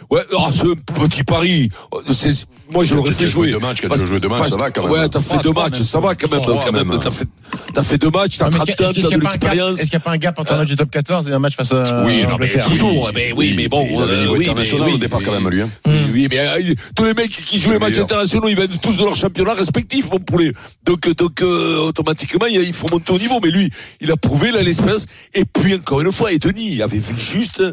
Ouais, 0.09 0.21
ah, 0.37 0.49
c'est 0.51 0.67
un 0.67 0.75
petit 1.05 1.23
pari. 1.23 1.69
C'est- 2.13 2.45
Moi, 2.71 2.83
je 2.83 2.95
l'aurais 2.95 3.09
Tu 3.09 3.15
fait 3.15 3.27
jouer. 3.27 3.51
deux 3.51 3.59
matchs, 3.59 3.81
quand 3.81 3.95
tu 3.95 4.01
as 4.03 4.05
joué 4.05 4.19
deux 4.19 4.27
matchs, 4.27 4.49
ça 4.49 4.57
va 4.57 4.71
quand 4.71 4.83
même. 4.83 4.91
Ouais, 4.91 5.07
t'as 5.09 5.21
fait 5.21 5.37
deux 5.43 5.51
matchs, 5.51 5.81
ça 5.81 5.99
va 5.99 6.15
quand 6.15 6.31
même. 6.71 6.99
T'as 6.99 7.11
fait, 7.11 7.27
t'as 7.73 7.83
fait 7.83 7.97
deux 7.97 8.09
matchs, 8.09 8.37
t'as 8.37 8.45
Ouais, 8.45 8.51
mais 8.51 8.57
30 8.57 8.69
est-ce 8.69 8.75
qu'il 8.75 8.83
y 8.83 8.83
a- 8.83 8.87
ans, 8.87 8.89
est-ce 8.89 8.93
qu'il 8.95 9.03
t'as 9.03 9.09
y 9.09 9.13
a 9.13 9.17
de 9.17 9.21
pas 9.23 9.29
un 9.29 9.31
gap- 9.31 9.31
l'expérience. 9.43 9.79
Est-ce 9.79 9.81
qu'il 9.89 9.97
n'y 9.97 10.01
a 10.01 10.05
pas 10.05 10.11
un 10.11 10.17
gap 10.17 10.39
entre 10.39 10.53
un 10.53 10.57
match 10.57 10.67
du 10.67 10.75
top 10.75 10.89
14 10.91 11.29
et 11.29 11.33
un 11.33 11.39
match 11.39 11.55
face 11.55 11.71
à 11.73 12.03
Oui, 12.05 12.21
non, 12.23 12.27
mais 12.27 12.33
Angleterre 12.33 12.65
toujours. 12.65 13.11
Mais 13.13 13.33
oui, 13.35 13.53
mais 13.55 13.67
bon. 13.67 13.85
Il 13.89 13.97
euh, 14.01 14.27
oui, 14.31 14.39
mais 14.39 14.45
international 14.49 14.87
oui, 14.89 14.93
au 14.95 14.97
départ 14.97 15.21
quand 15.23 15.31
même, 15.31 15.49
lui. 15.49 15.61
hein. 15.61 15.69
Oui, 16.13 16.27
mais 16.29 16.39
euh, 16.39 16.73
tous 16.95 17.05
les 17.05 17.13
mecs 17.13 17.29
qui 17.29 17.59
jouent 17.59 17.71
les 17.71 17.79
matchs 17.79 17.99
internationaux, 17.99 18.47
ils 18.47 18.55
viennent 18.55 18.77
tous 18.81 18.97
de 18.97 19.03
leur 19.03 19.15
championnat 19.15 19.53
respectif, 19.53 20.09
mon 20.11 20.19
poulet. 20.19 20.51
Donc, 20.85 21.07
donc 21.15 21.41
euh, 21.41 21.77
automatiquement, 21.79 22.45
il 22.47 22.61
il 22.63 22.73
faut 22.73 22.87
monter 22.89 23.11
au 23.13 23.17
niveau. 23.19 23.39
Mais 23.43 23.51
lui, 23.51 23.69
il 24.01 24.11
a 24.11 24.15
prouvé, 24.17 24.49
il 24.49 24.57
a 24.57 24.61
l'expérience. 24.63 25.05
Et 25.33 25.45
puis, 25.45 25.75
encore 25.75 26.01
une 26.01 26.11
fois, 26.11 26.31
et 26.31 26.39
Denis 26.39 26.81
avait 26.81 26.97
vu 26.99 27.13
juste, 27.17 27.63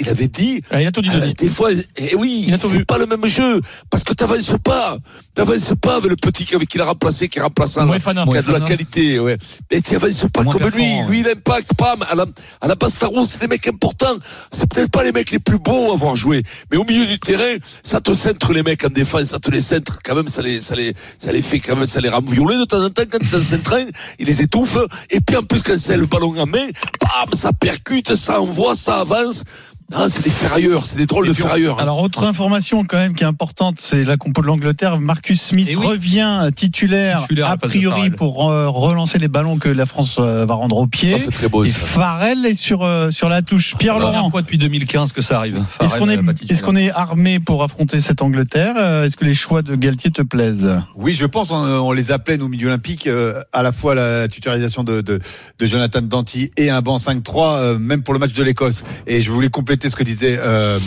il 0.00 0.08
avait 0.08 0.28
dit, 0.28 0.62
Ah, 0.70 0.80
il 0.80 0.86
a 0.86 0.92
tout 0.92 1.02
dit, 1.02 1.10
euh, 1.12 1.32
des 1.36 1.48
fois, 1.48 1.70
eh 1.96 2.14
oui, 2.16 2.50
c'est 2.56 2.84
pas 2.86 2.98
le 2.98 3.06
même 3.06 3.26
jeu. 3.26 3.60
Parce 3.90 4.02
que 4.02 4.14
t'avances 4.14 4.54
pas. 4.64 4.96
T'avances 5.34 5.74
pas 5.80 5.96
avec 5.96 6.10
le 6.10 6.16
petit 6.16 6.44
qui 6.44 6.54
il 6.74 6.80
a 6.80 6.84
remplacé, 6.86 7.28
qui 7.28 7.38
est 7.38 7.42
remplaçant. 7.42 7.86
qui 7.88 8.36
a 8.36 8.42
de 8.42 8.52
la 8.52 8.60
qualité, 8.60 9.18
ouais. 9.18 9.36
Mais 9.70 9.80
tu 9.82 9.94
avances 9.96 10.24
pas 10.32 10.42
Moins 10.42 10.52
comme 10.52 10.70
lui. 10.70 11.02
Lui, 11.06 11.20
il 11.20 11.28
impacte 11.28 11.74
pas. 11.74 11.96
À 12.08 12.14
la, 12.14 12.24
à 12.60 12.66
la 12.66 12.74
Bastaro, 12.74 13.24
c'est 13.26 13.40
des 13.40 13.46
mecs 13.46 13.66
importants. 13.68 14.16
C'est 14.50 14.68
peut-être 14.68 14.90
pas 14.90 15.02
les 15.02 15.12
mecs 15.12 15.30
les 15.30 15.38
plus 15.38 15.58
beaux 15.58 15.90
à 15.90 15.94
avoir 15.94 16.16
joué. 16.16 16.42
Mais 16.70 16.78
au 16.78 16.84
milieu 16.84 17.04
du 17.06 17.18
terrain, 17.18 17.56
ça 17.82 18.00
te 18.00 18.12
centre 18.14 18.52
les 18.52 18.62
mecs 18.62 18.84
en 18.84 18.88
défense, 18.88 19.24
ça 19.24 19.38
te 19.38 19.50
les 19.50 19.60
centre. 19.60 19.98
Quand 20.02 20.14
même, 20.14 20.28
ça 20.28 20.40
les, 20.40 20.60
ça 20.60 20.74
les, 20.74 20.94
ça 21.18 21.30
les 21.30 21.42
fait 21.42 21.60
quand 21.60 21.76
même, 21.76 21.86
ça 21.86 22.00
les 22.00 22.08
rend 22.08 22.22
violets 22.22 22.58
de 22.58 22.64
temps 22.64 22.82
en 22.82 22.90
temps 22.90 23.02
quand 23.10 23.18
ils 23.20 23.44
s'entraînent. 23.44 23.90
Il 24.18 24.26
les 24.26 24.40
étouffe. 24.42 24.78
Et 25.10 25.20
puis, 25.20 25.36
en 25.36 25.42
plus, 25.42 25.62
quand 25.62 25.78
c'est 25.78 25.96
le 25.96 26.06
ballon 26.06 26.38
en 26.38 26.46
main, 26.46 26.66
bam, 27.00 27.34
ça 27.34 27.52
percute, 27.52 28.14
ça 28.14 28.40
envoie, 28.40 28.76
ça 28.76 29.00
avance. 29.00 29.44
Ah, 29.92 30.06
c'est 30.08 30.22
des 30.22 30.30
ferrailleurs, 30.30 30.86
c'est 30.86 30.96
des 30.98 31.06
drôles 31.06 31.26
de 31.26 31.32
ferrailleurs. 31.32 31.78
hein. 31.78 31.82
Alors, 31.82 32.00
autre 32.02 32.24
information 32.24 32.84
quand 32.84 32.96
même 32.96 33.14
qui 33.14 33.24
est 33.24 33.26
importante, 33.26 33.76
c'est 33.80 34.04
la 34.04 34.16
compo 34.16 34.40
de 34.40 34.46
l'Angleterre. 34.46 35.00
Marcus 35.00 35.40
Smith 35.42 35.68
Eh 35.70 35.76
oui. 35.76 35.86
revient 35.86 36.48
titulaire, 36.54 37.22
Titulaire 37.22 37.50
a 37.50 37.56
priori 37.56 38.10
pour 38.10 38.50
euh, 38.50 38.68
relancer 38.68 39.18
les 39.18 39.28
ballons 39.28 39.58
que 39.58 39.68
la 39.68 39.86
France 39.86 40.16
euh, 40.18 40.46
va 40.46 40.54
rendre 40.54 40.76
au 40.76 40.86
pied. 40.86 41.16
Ça, 41.16 41.24
c'est 41.24 41.30
très 41.32 41.48
beau, 41.48 41.64
Et 41.64 41.70
ça. 41.70 41.80
Farrell 41.80 42.46
est 42.46 42.54
sur 42.54 42.82
euh, 42.84 43.10
sur 43.10 43.28
la 43.28 43.42
touche. 43.42 43.74
Pierre 43.78 43.94
première 43.96 44.12
Laurent, 44.18 44.30
fois 44.30 44.42
depuis 44.42 44.58
2015 44.58 45.12
que 45.12 45.22
ça 45.22 45.38
arrive. 45.38 45.62
est-ce 45.80 45.96
qu'on 45.98 46.08
est 46.08 46.18
euh, 46.18 46.32
est-ce 46.48 46.62
qu'on 46.62 46.76
est 46.76 46.90
armé 46.90 47.40
pour 47.40 47.62
affronter 47.62 48.00
cette 48.00 48.22
Angleterre 48.22 48.74
Euh, 48.78 49.04
Est-ce 49.06 49.16
que 49.16 49.24
les 49.24 49.34
choix 49.34 49.62
de 49.62 49.74
Galtier 49.74 50.10
te 50.10 50.22
plaisent? 50.22 50.70
Oui, 50.94 51.14
je 51.14 51.26
pense. 51.26 51.50
On, 51.50 51.56
on 51.64 51.92
les 51.92 52.12
appelait 52.12 52.36
nos 52.36 52.48
milieux 52.48 52.68
olympiques 52.68 53.06
euh, 53.06 53.42
à 53.52 53.62
la 53.62 53.72
fois 53.72 53.94
la 53.94 54.28
titularisation 54.28 54.84
de, 54.84 55.00
de, 55.00 55.18
de 55.58 55.66
Jonathan 55.66 56.00
Danty 56.02 56.50
et 56.56 56.70
un 56.70 56.80
banc 56.80 56.96
5-3, 56.96 57.56
euh, 57.56 57.78
même 57.78 58.02
pour 58.02 58.14
le 58.14 58.20
match 58.20 58.32
de 58.34 58.42
l'Écosse. 58.42 58.84
Et 59.06 59.20
je 59.20 59.30
voulais 59.32 59.48
compléter 59.48 59.79
compléter 59.80 59.90
ce 59.90 59.96
que 59.96 60.04
disait 60.04 60.38
euh, 60.42 60.78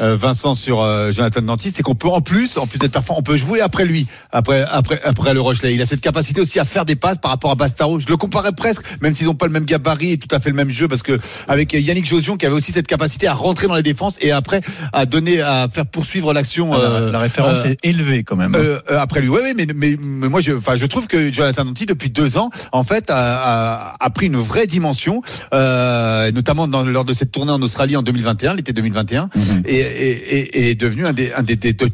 euh, 0.00 0.16
Vincent 0.16 0.54
sur 0.54 0.80
euh, 0.82 1.12
Jonathan 1.12 1.42
Danty, 1.42 1.70
c'est 1.70 1.82
qu'on 1.82 1.94
peut 1.94 2.08
en 2.08 2.20
plus, 2.20 2.56
en 2.56 2.66
plus 2.66 2.78
d'être 2.78 2.92
performant, 2.92 3.20
on 3.20 3.22
peut 3.22 3.36
jouer 3.36 3.60
après 3.60 3.84
lui, 3.84 4.06
après 4.32 4.64
après 4.70 5.00
après 5.04 5.34
le 5.34 5.40
Rochelet. 5.40 5.74
Il 5.74 5.82
a 5.82 5.86
cette 5.86 6.00
capacité 6.00 6.40
aussi 6.40 6.58
à 6.58 6.64
faire 6.64 6.84
des 6.84 6.96
passes 6.96 7.18
par 7.18 7.30
rapport 7.30 7.50
à 7.50 7.54
Bastaro. 7.54 8.00
Je 8.00 8.06
le 8.08 8.16
comparais 8.16 8.52
presque, 8.52 8.82
même 9.02 9.12
s'ils 9.12 9.26
n'ont 9.26 9.34
pas 9.34 9.46
le 9.46 9.52
même 9.52 9.64
gabarit 9.66 10.12
et 10.12 10.18
tout 10.18 10.34
à 10.34 10.40
fait 10.40 10.48
le 10.50 10.56
même 10.56 10.70
jeu, 10.70 10.88
parce 10.88 11.02
que 11.02 11.18
avec 11.46 11.72
Yannick 11.74 12.06
Josion 12.06 12.36
qui 12.36 12.46
avait 12.46 12.54
aussi 12.54 12.72
cette 12.72 12.86
capacité 12.86 13.26
à 13.26 13.34
rentrer 13.34 13.66
dans 13.66 13.74
les 13.74 13.82
défenses 13.82 14.16
et 14.20 14.32
après 14.32 14.60
à 14.92 15.04
donner, 15.04 15.40
à 15.42 15.68
faire 15.70 15.86
poursuivre 15.86 16.32
l'action. 16.32 16.72
Ah, 16.72 16.78
la, 16.78 16.84
euh, 16.84 17.12
la 17.12 17.18
référence 17.18 17.58
euh, 17.66 17.70
est 17.70 17.78
élevée 17.84 18.24
quand 18.24 18.36
même. 18.36 18.54
euh, 18.54 18.78
euh, 18.90 18.98
après 18.98 19.20
lui, 19.20 19.28
oui, 19.28 19.40
oui, 19.42 19.52
mais, 19.56 19.66
mais, 19.74 19.96
mais 20.00 20.28
moi, 20.28 20.40
je, 20.40 20.52
enfin, 20.52 20.76
je 20.76 20.86
trouve 20.86 21.06
que 21.06 21.30
Jonathan 21.32 21.64
Danty, 21.66 21.84
depuis 21.86 22.08
deux 22.10 22.38
ans, 22.38 22.50
en 22.72 22.84
fait, 22.84 23.10
a, 23.10 23.16
a, 23.16 23.94
a 24.00 24.10
pris 24.10 24.26
une 24.26 24.36
vraie 24.36 24.66
dimension, 24.66 25.20
euh, 25.52 26.30
notamment 26.32 26.66
dans, 26.68 26.82
lors 26.84 27.04
de 27.04 27.12
cette 27.12 27.30
tournée 27.32 27.52
en 27.52 27.60
Australie 27.62 27.96
en 27.96 28.02
2021, 28.02 28.37
l'été 28.54 28.72
2021, 28.72 29.28
et, 29.64 29.74
et, 29.76 29.80
et, 29.80 30.58
et 30.66 30.70
est 30.70 30.74
devenu 30.74 31.06
un 31.06 31.12
des, 31.12 31.32
un 31.32 31.42
des, 31.42 31.56
des, 31.56 31.72
des- 31.72 31.88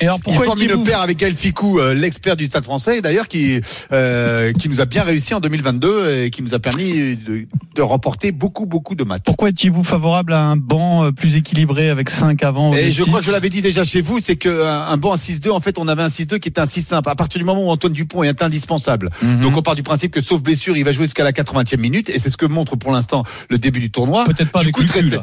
et 0.00 0.04
alors, 0.04 0.20
pourquoi 0.20 0.46
il 0.58 0.70
une 0.70 0.84
paire 0.84 1.00
avec 1.00 1.22
El 1.22 1.34
Ficou, 1.34 1.78
euh, 1.78 1.94
l'expert 1.94 2.36
du 2.36 2.46
Stade 2.46 2.64
Français, 2.64 3.00
d'ailleurs, 3.00 3.28
qui 3.28 3.60
euh, 3.92 4.52
qui 4.52 4.68
nous 4.68 4.80
a 4.80 4.84
bien 4.86 5.02
réussi 5.02 5.34
en 5.34 5.40
2022 5.40 6.22
et 6.24 6.30
qui 6.30 6.42
nous 6.42 6.54
a 6.54 6.58
permis 6.58 7.16
de, 7.16 7.46
de 7.74 7.82
remporter 7.82 8.32
beaucoup, 8.32 8.66
beaucoup 8.66 8.94
de 8.94 9.04
matchs. 9.04 9.22
Pourquoi 9.24 9.50
étiez-vous 9.50 9.84
favorable 9.84 10.32
à 10.32 10.40
un 10.42 10.56
banc 10.56 11.04
euh, 11.04 11.10
plus 11.12 11.36
équilibré 11.36 11.90
avec 11.90 12.10
5 12.10 12.42
avant 12.42 12.72
Et 12.74 12.90
je 12.92 13.02
crois 13.04 13.20
que 13.20 13.26
je 13.26 13.30
l'avais 13.32 13.48
dit 13.48 13.62
déjà 13.62 13.84
chez 13.84 14.00
vous, 14.00 14.18
c'est 14.20 14.36
que 14.36 14.64
un 14.66 14.96
banc 14.96 15.12
à 15.12 15.16
6-2, 15.16 15.50
en 15.50 15.60
fait, 15.60 15.78
on 15.78 15.88
avait 15.88 16.02
un 16.02 16.08
6-2 16.08 16.38
qui 16.38 16.48
était 16.48 16.60
un 16.60 16.66
6 16.66 16.82
simple. 16.82 17.08
À 17.08 17.14
partir 17.14 17.38
du 17.38 17.44
moment 17.44 17.64
où 17.66 17.70
Antoine 17.70 17.92
Dupont 17.92 18.22
est 18.22 18.42
indispensable. 18.42 19.10
Mhm. 19.22 19.40
Donc 19.40 19.56
on 19.56 19.62
part 19.62 19.74
du 19.74 19.82
principe 19.82 20.12
que 20.12 20.20
sauf 20.20 20.42
blessure, 20.42 20.76
il 20.76 20.84
va 20.84 20.92
jouer 20.92 21.04
jusqu'à 21.04 21.24
la 21.24 21.32
80e 21.32 21.78
minute 21.78 22.10
et 22.10 22.18
c'est 22.18 22.30
ce 22.30 22.36
que 22.36 22.46
montre 22.46 22.76
pour 22.76 22.92
l'instant 22.92 23.24
le 23.50 23.58
début 23.58 23.80
du 23.80 23.90
tournoi. 23.90 24.24
Peut-être 24.24 24.50
pas 24.50 24.60
du 24.60 24.66
avec 24.66 24.74
coup, 24.74 24.82
Lucu, 24.82 24.92
très- 24.92 25.02
là. 25.16 25.22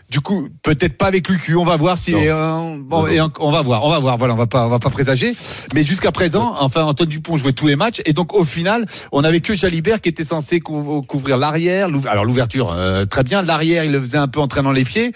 Du 0.11 0.19
coup, 0.19 0.49
peut-être 0.61 0.97
pas 0.97 1.05
avec 1.07 1.29
Lucu. 1.29 1.55
On 1.55 1.63
va 1.63 1.77
voir 1.77 1.97
si. 1.97 2.13
Euh, 2.13 2.75
bon, 2.81 3.07
et 3.07 3.21
on, 3.21 3.31
on 3.39 3.49
va 3.49 3.61
voir, 3.61 3.85
on 3.85 3.89
va 3.89 3.97
voir. 3.99 4.17
Voilà, 4.17 4.33
on 4.33 4.37
va 4.37 4.45
pas, 4.45 4.65
on 4.67 4.69
va 4.69 4.77
pas 4.79 4.89
présager. 4.89 5.33
Mais 5.73 5.85
jusqu'à 5.85 6.11
présent, 6.11 6.53
enfin, 6.59 6.83
Antoine 6.83 7.07
Dupont 7.07 7.37
jouait 7.37 7.53
tous 7.53 7.65
les 7.67 7.77
matchs 7.77 8.01
et 8.05 8.11
donc 8.11 8.35
au 8.35 8.43
final, 8.43 8.85
on 9.13 9.23
avait 9.23 9.39
que 9.39 9.55
Jalibert 9.55 10.01
qui 10.01 10.09
était 10.09 10.25
censé 10.25 10.59
cou- 10.59 11.01
couvrir 11.07 11.37
l'arrière. 11.37 11.87
Alors 12.09 12.25
l'ouverture, 12.25 12.73
euh, 12.75 13.05
très 13.05 13.23
bien. 13.23 13.41
L'arrière, 13.41 13.85
il 13.85 13.93
le 13.93 14.01
faisait 14.01 14.17
un 14.17 14.27
peu 14.27 14.41
en 14.41 14.49
traînant 14.49 14.73
les 14.73 14.83
pieds. 14.83 15.13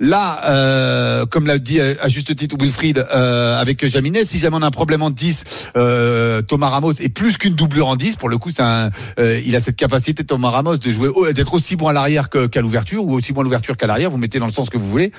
Là, 0.00 0.42
euh, 0.50 1.24
comme 1.24 1.46
l'a 1.46 1.58
dit 1.58 1.80
euh, 1.80 1.94
à 2.02 2.08
juste 2.08 2.36
titre 2.36 2.56
Wilfried 2.60 2.98
euh, 3.14 3.58
avec 3.58 3.86
Jaminet, 3.86 4.26
si 4.26 4.38
jamais 4.38 4.58
on 4.58 4.62
a 4.62 4.66
un 4.66 4.70
problème 4.70 5.00
en 5.00 5.08
10, 5.08 5.70
euh, 5.78 6.42
Thomas 6.42 6.68
Ramos 6.68 6.92
est 6.92 7.08
plus 7.08 7.38
qu'une 7.38 7.54
doublure 7.54 7.88
en 7.88 7.96
10. 7.96 8.16
Pour 8.16 8.28
le 8.28 8.36
coup, 8.36 8.50
c'est 8.54 8.60
un, 8.62 8.90
euh, 9.18 9.40
il 9.46 9.56
a 9.56 9.60
cette 9.60 9.76
capacité, 9.76 10.24
Thomas 10.24 10.50
Ramos, 10.50 10.76
de 10.76 10.90
jouer, 10.90 11.08
d'être 11.32 11.54
aussi 11.54 11.76
bon 11.76 11.88
à 11.88 11.94
l'arrière 11.94 12.28
qu'à 12.28 12.60
l'ouverture 12.60 13.02
ou 13.02 13.14
aussi 13.14 13.32
bon 13.32 13.40
à 13.40 13.44
l'ouverture 13.44 13.78
qu'à 13.78 13.86
l'arrière. 13.86 14.10
Vous 14.10 14.18
mettez 14.26 14.38
dans 14.38 14.46
le 14.46 14.52
sens 14.52 14.70
que 14.70 14.76
vous 14.78 14.86
voulez. 14.88 15.12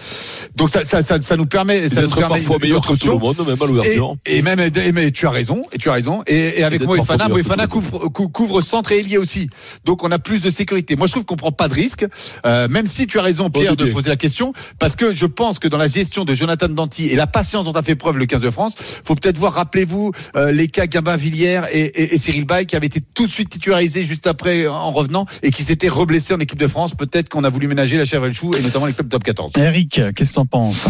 Donc 0.56 0.70
ça, 0.70 0.84
ça, 0.86 1.02
ça, 1.02 1.22
ça 1.22 1.38
nous 1.38 1.46
permet, 1.46 1.88
ça 1.90 2.02
nous 2.02 2.10
permet 2.10 2.36
parfois 2.40 2.58
meilleur 2.68 2.82
que 2.82 2.88
tout 3.00 3.06
le 3.14 3.18
monde, 3.20 3.48
même 3.48 3.58
à 3.62 3.66
l'ouverture. 3.66 4.16
Et, 4.26 4.38
et 4.38 4.42
même, 4.42 4.60
et- 4.60 4.92
mais 4.92 5.12
tu 5.12 5.26
as 5.28 5.30
raison, 5.32 5.64
et 5.72 5.78
tu 5.78 5.90
as 5.90 5.94
raison. 5.94 6.24
Et, 6.28 6.60
et 6.60 6.64
avec 6.64 6.82
Moefana, 6.98 7.26
Moefana 7.38 7.68
couvre, 7.68 8.08
cou- 8.10 8.30
couvre 8.30 8.62
centre 8.62 8.92
et 8.92 9.00
ailier 9.00 9.18
aussi. 9.18 9.48
Donc 9.86 10.04
on 10.04 10.12
a 10.12 10.20
plus 10.20 10.42
de 10.42 10.52
sécurité. 10.52 10.96
Moi 10.96 11.08
je 11.08 11.14
trouve 11.14 11.26
qu'on 11.26 11.36
prend 11.36 11.52
pas 11.52 11.68
de 11.68 11.74
risque, 11.74 12.06
euh, 12.46 12.68
même 12.68 12.86
si 12.88 13.08
tu 13.08 13.20
as 13.20 13.22
raison 13.22 13.50
Pierre 13.50 13.76
de 13.76 13.86
poser 13.94 14.10
la 14.10 14.16
question, 14.18 14.54
parce 14.80 14.96
que 14.96 15.14
je 15.14 15.26
pense 15.26 15.60
que 15.60 15.68
dans 15.68 15.78
la 15.78 15.88
gestion 15.88 16.26
de 16.26 16.34
Jonathan 16.34 16.68
Danty 16.70 17.06
et 17.08 17.16
la 17.16 17.28
patience 17.28 17.66
dont 17.66 17.72
a 17.72 17.82
fait 17.84 17.96
preuve 17.96 18.18
le 18.18 18.26
15 18.26 18.42
de 18.42 18.50
France, 18.52 18.76
faut 19.04 19.16
peut-être 19.16 19.38
voir, 19.38 19.54
rappelez-vous, 19.54 20.12
euh, 20.36 20.52
les 20.52 20.68
cas 20.68 20.88
Gabin 20.88 21.16
Villiers 21.18 21.62
et, 21.72 21.80
et, 21.82 22.14
et 22.16 22.18
Cyril 22.18 22.46
Bay 22.46 22.66
qui 22.66 22.76
avaient 22.76 22.88
été 22.88 23.02
tout 23.14 23.28
de 23.28 23.32
suite 23.32 23.50
titularisés 23.50 24.06
juste 24.06 24.28
après 24.28 24.68
en 24.68 24.92
revenant 24.92 25.26
et 25.44 25.52
qui 25.52 25.64
s'étaient 25.64 25.88
reblessés 25.90 26.34
en 26.34 26.40
équipe 26.40 26.60
de 26.60 26.68
France. 26.68 26.94
Peut-être 26.96 27.30
qu'on 27.30 27.44
a 27.44 27.50
voulu 27.50 27.68
ménager 27.68 27.98
la 27.98 28.06
chèvre 28.06 28.26
et 28.26 28.30
le 28.30 28.34
chou 28.34 28.54
et 28.58 28.62
notamment 28.62 28.87
les 28.88 28.94
clubs 28.94 29.10
top 29.10 29.24
14. 29.24 29.52
Eric, 29.58 30.02
qu'est-ce 30.16 30.30
que 30.32 30.36
t'en 30.36 30.46
penses? 30.46 30.88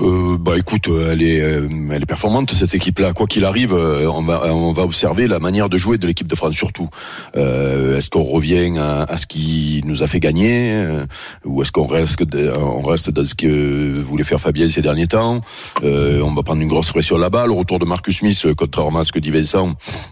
Euh, 0.00 0.36
bah 0.38 0.52
écoute, 0.58 0.88
euh, 0.88 1.12
elle 1.12 1.22
est, 1.22 1.40
euh, 1.40 1.68
elle 1.90 2.02
est 2.02 2.06
performante 2.06 2.50
cette 2.50 2.74
équipe-là. 2.74 3.12
Quoi 3.12 3.26
qu'il 3.26 3.44
arrive, 3.44 3.72
on 3.74 4.22
va, 4.22 4.52
on 4.52 4.72
va 4.72 4.82
observer 4.82 5.26
la 5.26 5.38
manière 5.38 5.68
de 5.68 5.78
jouer 5.78 5.98
de 5.98 6.06
l'équipe 6.06 6.26
de 6.26 6.34
France 6.34 6.54
surtout. 6.54 6.88
Euh, 7.36 7.96
est-ce 7.96 8.10
qu'on 8.10 8.22
revient 8.22 8.76
à, 8.78 9.02
à 9.02 9.16
ce 9.16 9.26
qui 9.26 9.80
nous 9.84 10.02
a 10.02 10.06
fait 10.06 10.20
gagner, 10.20 10.72
euh, 10.72 11.06
ou 11.44 11.62
est-ce 11.62 11.72
qu'on 11.72 11.86
reste, 11.86 12.18
on 12.58 12.82
reste 12.82 13.10
dans 13.10 13.24
ce 13.24 13.34
que 13.34 14.00
voulait 14.00 14.24
faire 14.24 14.40
Fabien 14.40 14.68
ces 14.68 14.82
derniers 14.82 15.06
temps? 15.06 15.40
Euh, 15.82 16.20
On 16.20 16.34
va 16.34 16.42
prendre 16.42 16.60
une 16.62 16.68
grosse 16.68 16.90
pression 16.90 17.16
là-bas. 17.16 17.46
Le 17.46 17.52
retour 17.52 17.78
de 17.78 17.84
Marcus 17.84 18.18
Smith, 18.18 18.46
contrairement 18.56 19.00
à 19.00 19.04
ce 19.04 19.12
que 19.12 19.18
dit 19.18 19.30
Vincent, 19.30 19.68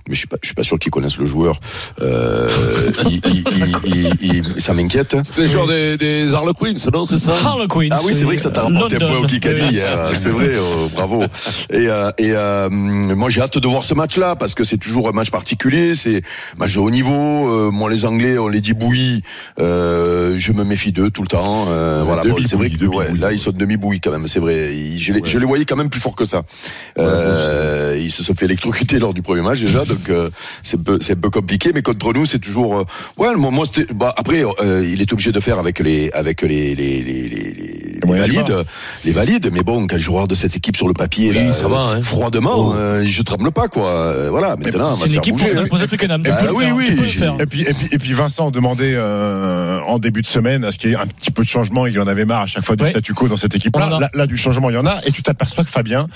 mais 0.08 0.14
je 0.14 0.18
suis 0.20 0.28
pas, 0.28 0.36
je 0.42 0.48
suis 0.48 0.54
pas 0.54 0.62
sûr 0.62 0.78
qu'ils 0.78 0.92
connaissent 0.92 1.18
le 1.18 1.26
joueur. 1.26 1.58
Il- 3.08 3.20
il- 3.24 3.44
il- 3.86 4.08
il- 4.22 4.42
il- 4.56 4.60
ça 4.62 4.72
m'inquiète. 4.74 5.16
C'est 5.22 5.42
le 5.42 5.48
genre 5.48 5.66
des, 5.68 5.96
des 5.96 6.34
Harlequins, 6.34 6.74
non, 6.92 7.04
c'est 7.04 7.18
ça? 7.18 7.34
Harlequins. 7.44 7.88
Ah 7.90 8.00
oui, 8.04 8.12
c'est 8.14 8.24
vrai 8.24 8.36
que 8.36 8.42
ça 8.42 8.50
t'a 8.50 8.62
rapporté 8.62 8.96
un 8.96 8.98
point 9.00 9.18
au 9.18 9.26
Kikadi 9.26 9.62
hier. 9.74 10.10
C'est 10.14 10.28
vrai, 10.30 10.48
euh, 10.50 10.86
bravo. 10.94 11.22
Et, 11.70 11.88
euh, 11.88 12.10
et 12.18 12.32
euh, 12.32 12.68
moi, 12.70 13.28
j'ai 13.30 13.40
hâte 13.40 13.58
de 13.58 13.68
voir 13.68 13.82
ce 13.82 13.94
match-là 13.94 14.36
parce 14.36 14.54
que 14.54 14.64
c'est 14.64 14.78
toujours 14.78 15.08
un 15.08 15.12
match 15.12 15.30
particulier. 15.30 15.94
C'est 15.94 16.18
un 16.18 16.58
match 16.58 16.74
de 16.74 16.80
haut 16.80 16.90
niveau. 16.90 17.12
Euh, 17.48 17.70
moi, 17.70 17.90
les 17.90 18.04
Anglais, 18.06 18.38
on 18.38 18.48
les 18.48 18.60
dit 18.60 18.72
bouillis. 18.74 19.22
Euh, 19.58 20.34
je 20.38 20.52
me 20.52 20.64
méfie 20.64 20.92
d'eux 20.92 21.10
tout 21.10 21.22
le 21.22 21.28
temps. 21.28 21.66
Euh, 21.68 22.02
voilà, 22.04 22.22
bon, 22.22 22.36
c'est 22.46 22.56
vrai 22.56 22.70
que 22.70 22.84
ouais, 22.86 23.12
là, 23.18 23.32
ils 23.32 23.38
sont 23.38 23.50
demi-bouillis 23.52 24.00
quand 24.00 24.10
même. 24.10 24.26
C'est 24.28 24.40
vrai. 24.40 24.74
Ils- 24.74 24.98
je, 25.00 25.12
les, 25.12 25.20
je 25.24 25.38
les 25.38 25.46
voyais 25.46 25.64
quand 25.64 25.76
même 25.76 25.90
plus 25.90 26.00
forts 26.00 26.16
que 26.16 26.24
ça. 26.24 26.40
Euh, 26.98 27.98
ils 28.00 28.10
se 28.10 28.22
sont 28.22 28.34
fait 28.34 28.44
électrocuter 28.46 28.98
lors 29.00 29.14
du 29.14 29.22
premier 29.22 29.42
match 29.42 29.60
déjà, 29.60 29.84
donc 29.84 30.08
euh, 30.10 30.30
c'est 30.62 30.78
un 30.78 30.82
peu, 30.82 30.98
c'est 31.00 31.14
un 31.14 31.20
peu 31.20 31.30
compliqué. 31.30 31.72
Mais 31.74 31.82
contre 31.82 32.12
nous, 32.12 32.26
c'est 32.26 32.38
toujours. 32.38 32.84
Ouais, 33.18 33.34
moi, 33.34 33.50
moi. 33.50 33.64
Bah, 33.94 34.14
après, 34.16 34.42
euh, 34.44 34.84
il 34.86 35.00
est 35.00 35.12
obligé 35.12 35.32
de 35.32 35.40
faire 35.40 35.58
avec 35.58 35.78
les, 35.80 36.10
avec 36.12 36.42
les, 36.42 36.74
les, 36.74 37.02
les, 37.02 37.28
les, 37.28 37.83
les- 38.06 38.12
les 38.14 38.20
valides, 38.20 38.64
les 39.04 39.12
valides. 39.12 39.50
Mais 39.52 39.62
bon, 39.62 39.86
quel 39.86 40.00
joueur 40.00 40.28
de 40.28 40.34
cette 40.34 40.56
équipe 40.56 40.76
sur 40.76 40.88
le 40.88 40.94
papier, 40.94 41.30
Oui, 41.30 41.34
là, 41.46 41.52
ça 41.52 41.68
va, 41.68 41.80
hein. 41.96 42.02
froidement, 42.02 42.52
Oh. 42.70 42.74
euh, 42.74 43.04
je 43.04 43.22
tremble 43.22 43.50
pas, 43.52 43.68
quoi. 43.68 43.88
Euh, 43.88 44.28
Voilà. 44.30 44.56
Maintenant, 44.56 44.92
on 44.92 44.94
va 44.94 45.06
C'est 45.06 45.12
une 45.12 45.18
équipe 45.18 45.34
pour 45.34 45.42
bouger. 45.44 45.56
hein. 45.58 45.62
s'imposer 45.62 45.86
Twickenham. 45.88 46.22
Ah 46.28 46.46
oui, 46.52 46.64
oui, 46.74 46.86
faire. 47.08 47.36
Et 47.40 47.46
puis, 47.46 47.62
et 47.62 47.72
puis, 47.74 47.88
et 47.92 47.98
puis 47.98 48.12
Vincent 48.12 48.50
demandait 48.50 48.94
euh, 48.94 49.80
en 49.86 49.98
début 49.98 50.22
de 50.22 50.26
semaine 50.26 50.64
à 50.64 50.72
ce 50.72 50.78
qu'il 50.78 50.90
y 50.90 50.92
ait 50.92 50.96
un 50.96 51.06
petit 51.06 51.30
peu 51.30 51.42
de 51.42 51.48
changement? 51.48 51.86
Il 51.86 51.94
y 51.94 51.98
en 51.98 52.06
avait 52.06 52.24
marre 52.24 52.42
à 52.42 52.46
chaque 52.46 52.64
fois 52.64 52.76
du 52.76 52.84
Ouais. 52.84 52.90
statu 52.90 53.14
quo 53.14 53.28
dans 53.28 53.36
cette 53.36 53.54
équipe-là. 53.54 53.98
Là, 54.00 54.10
là, 54.12 54.26
du 54.26 54.36
changement, 54.36 54.70
il 54.70 54.74
y 54.74 54.78
en 54.78 54.86
a. 54.86 55.00
Et 55.06 55.12
tu 55.12 55.22
t'aperçois 55.22 55.64
que 55.64 55.70
Fabien, 55.70 56.06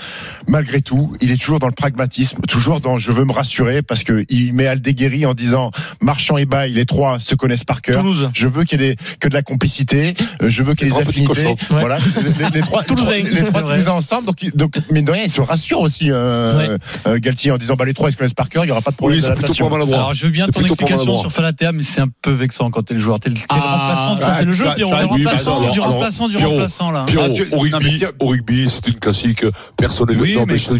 malgré 0.47 0.81
tout, 0.81 1.13
il 1.21 1.31
est 1.31 1.37
toujours 1.37 1.59
dans 1.59 1.67
le 1.67 1.73
pragmatisme, 1.73 2.41
toujours 2.47 2.79
dans 2.81 2.97
je 2.97 3.11
veux 3.11 3.23
me 3.25 3.31
rassurer 3.31 3.81
parce 3.81 4.03
que 4.03 4.23
il 4.29 4.53
met 4.53 4.67
Aldeguerri 4.67 5.25
en 5.25 5.33
disant 5.33 5.71
Marchand 6.01 6.37
et 6.37 6.45
Bail, 6.45 6.73
les 6.73 6.85
trois 6.85 7.19
se 7.19 7.35
connaissent 7.35 7.63
par 7.63 7.81
cœur. 7.81 8.01
Toulouse. 8.01 8.29
Je 8.33 8.47
veux 8.47 8.63
qu'il 8.63 8.81
y 8.81 8.85
ait 8.85 8.95
des, 8.95 9.01
que 9.19 9.27
de 9.27 9.33
la 9.33 9.41
complicité. 9.41 10.15
euh, 10.41 10.49
Je 10.49 10.63
veux 10.63 10.73
qu'il 10.73 10.87
y 10.87 10.91
ait 10.91 10.93
des 10.93 11.01
affinités. 11.09 11.55
Ouais. 11.83 11.87
Voilà. 11.87 11.97
Les, 12.17 12.43
les- 12.43 12.49
les 12.55 12.61
trois, 12.61 12.83
les 13.11 13.23
les 13.23 13.43
trois 13.45 13.89
ensemble. 13.89 14.25
Donc, 14.27 14.37
donc, 14.55 14.73
mine 14.91 15.05
de 15.05 15.11
rien, 15.11 15.23
il 15.23 15.29
se 15.29 15.41
rassure 15.41 15.79
aussi, 15.79 16.11
euh, 16.11 16.77
euh, 17.07 17.19
Galtier, 17.19 17.51
en 17.51 17.57
disant 17.57 17.75
bah, 17.75 17.85
les 17.85 17.93
trois 17.93 18.09
ils 18.09 18.13
se 18.13 18.17
connaissent 18.17 18.33
par 18.33 18.49
cœur. 18.49 18.65
Il 18.65 18.69
y 18.69 18.71
aura 18.71 18.81
pas 18.81 18.91
de 18.91 18.95
problème 18.95 19.17
Oui, 19.19 19.23
d'adaptation. 19.23 19.67
Alors 19.73 20.13
je 20.13 20.25
veux 20.25 20.31
bien 20.31 20.47
ton 20.47 20.61
explication 20.61 21.17
sur 21.17 21.31
Falatea, 21.31 21.71
mais 21.71 21.83
c'est 21.83 22.01
un 22.01 22.09
peu 22.21 22.31
vexant 22.31 22.69
quand 22.71 22.83
t'es 22.83 22.93
le 22.93 22.99
joueur. 22.99 23.19
T'es 23.19 23.29
le, 23.29 23.35
t'es 23.35 23.41
le 23.41 23.61
Ah, 23.61 23.77
remplaçant, 23.77 24.21
ça 24.21 24.31
ouais, 24.31 24.37
c'est 24.39 24.45
le 24.45 24.53
jeu, 24.53 24.65
Pierrot. 24.75 24.91
oui, 25.11 25.25
remplaçant 25.25 25.71
du 25.71 25.79
remplaçant 25.79 26.27
du 26.27 26.37
remplaçant 26.37 26.91
là. 26.91 27.05
Ah, 27.09 27.27
au 27.51 27.59
rugby, 27.59 27.97
Pierre- 27.97 28.11
au 28.19 28.27
rugby, 28.27 28.69
c'est 28.69 28.87
une 28.87 28.95
classique. 28.99 29.45
Personne 29.77 30.09
n'est 30.09 30.15
qu'il 30.21 30.35
Vincent, 30.39 30.73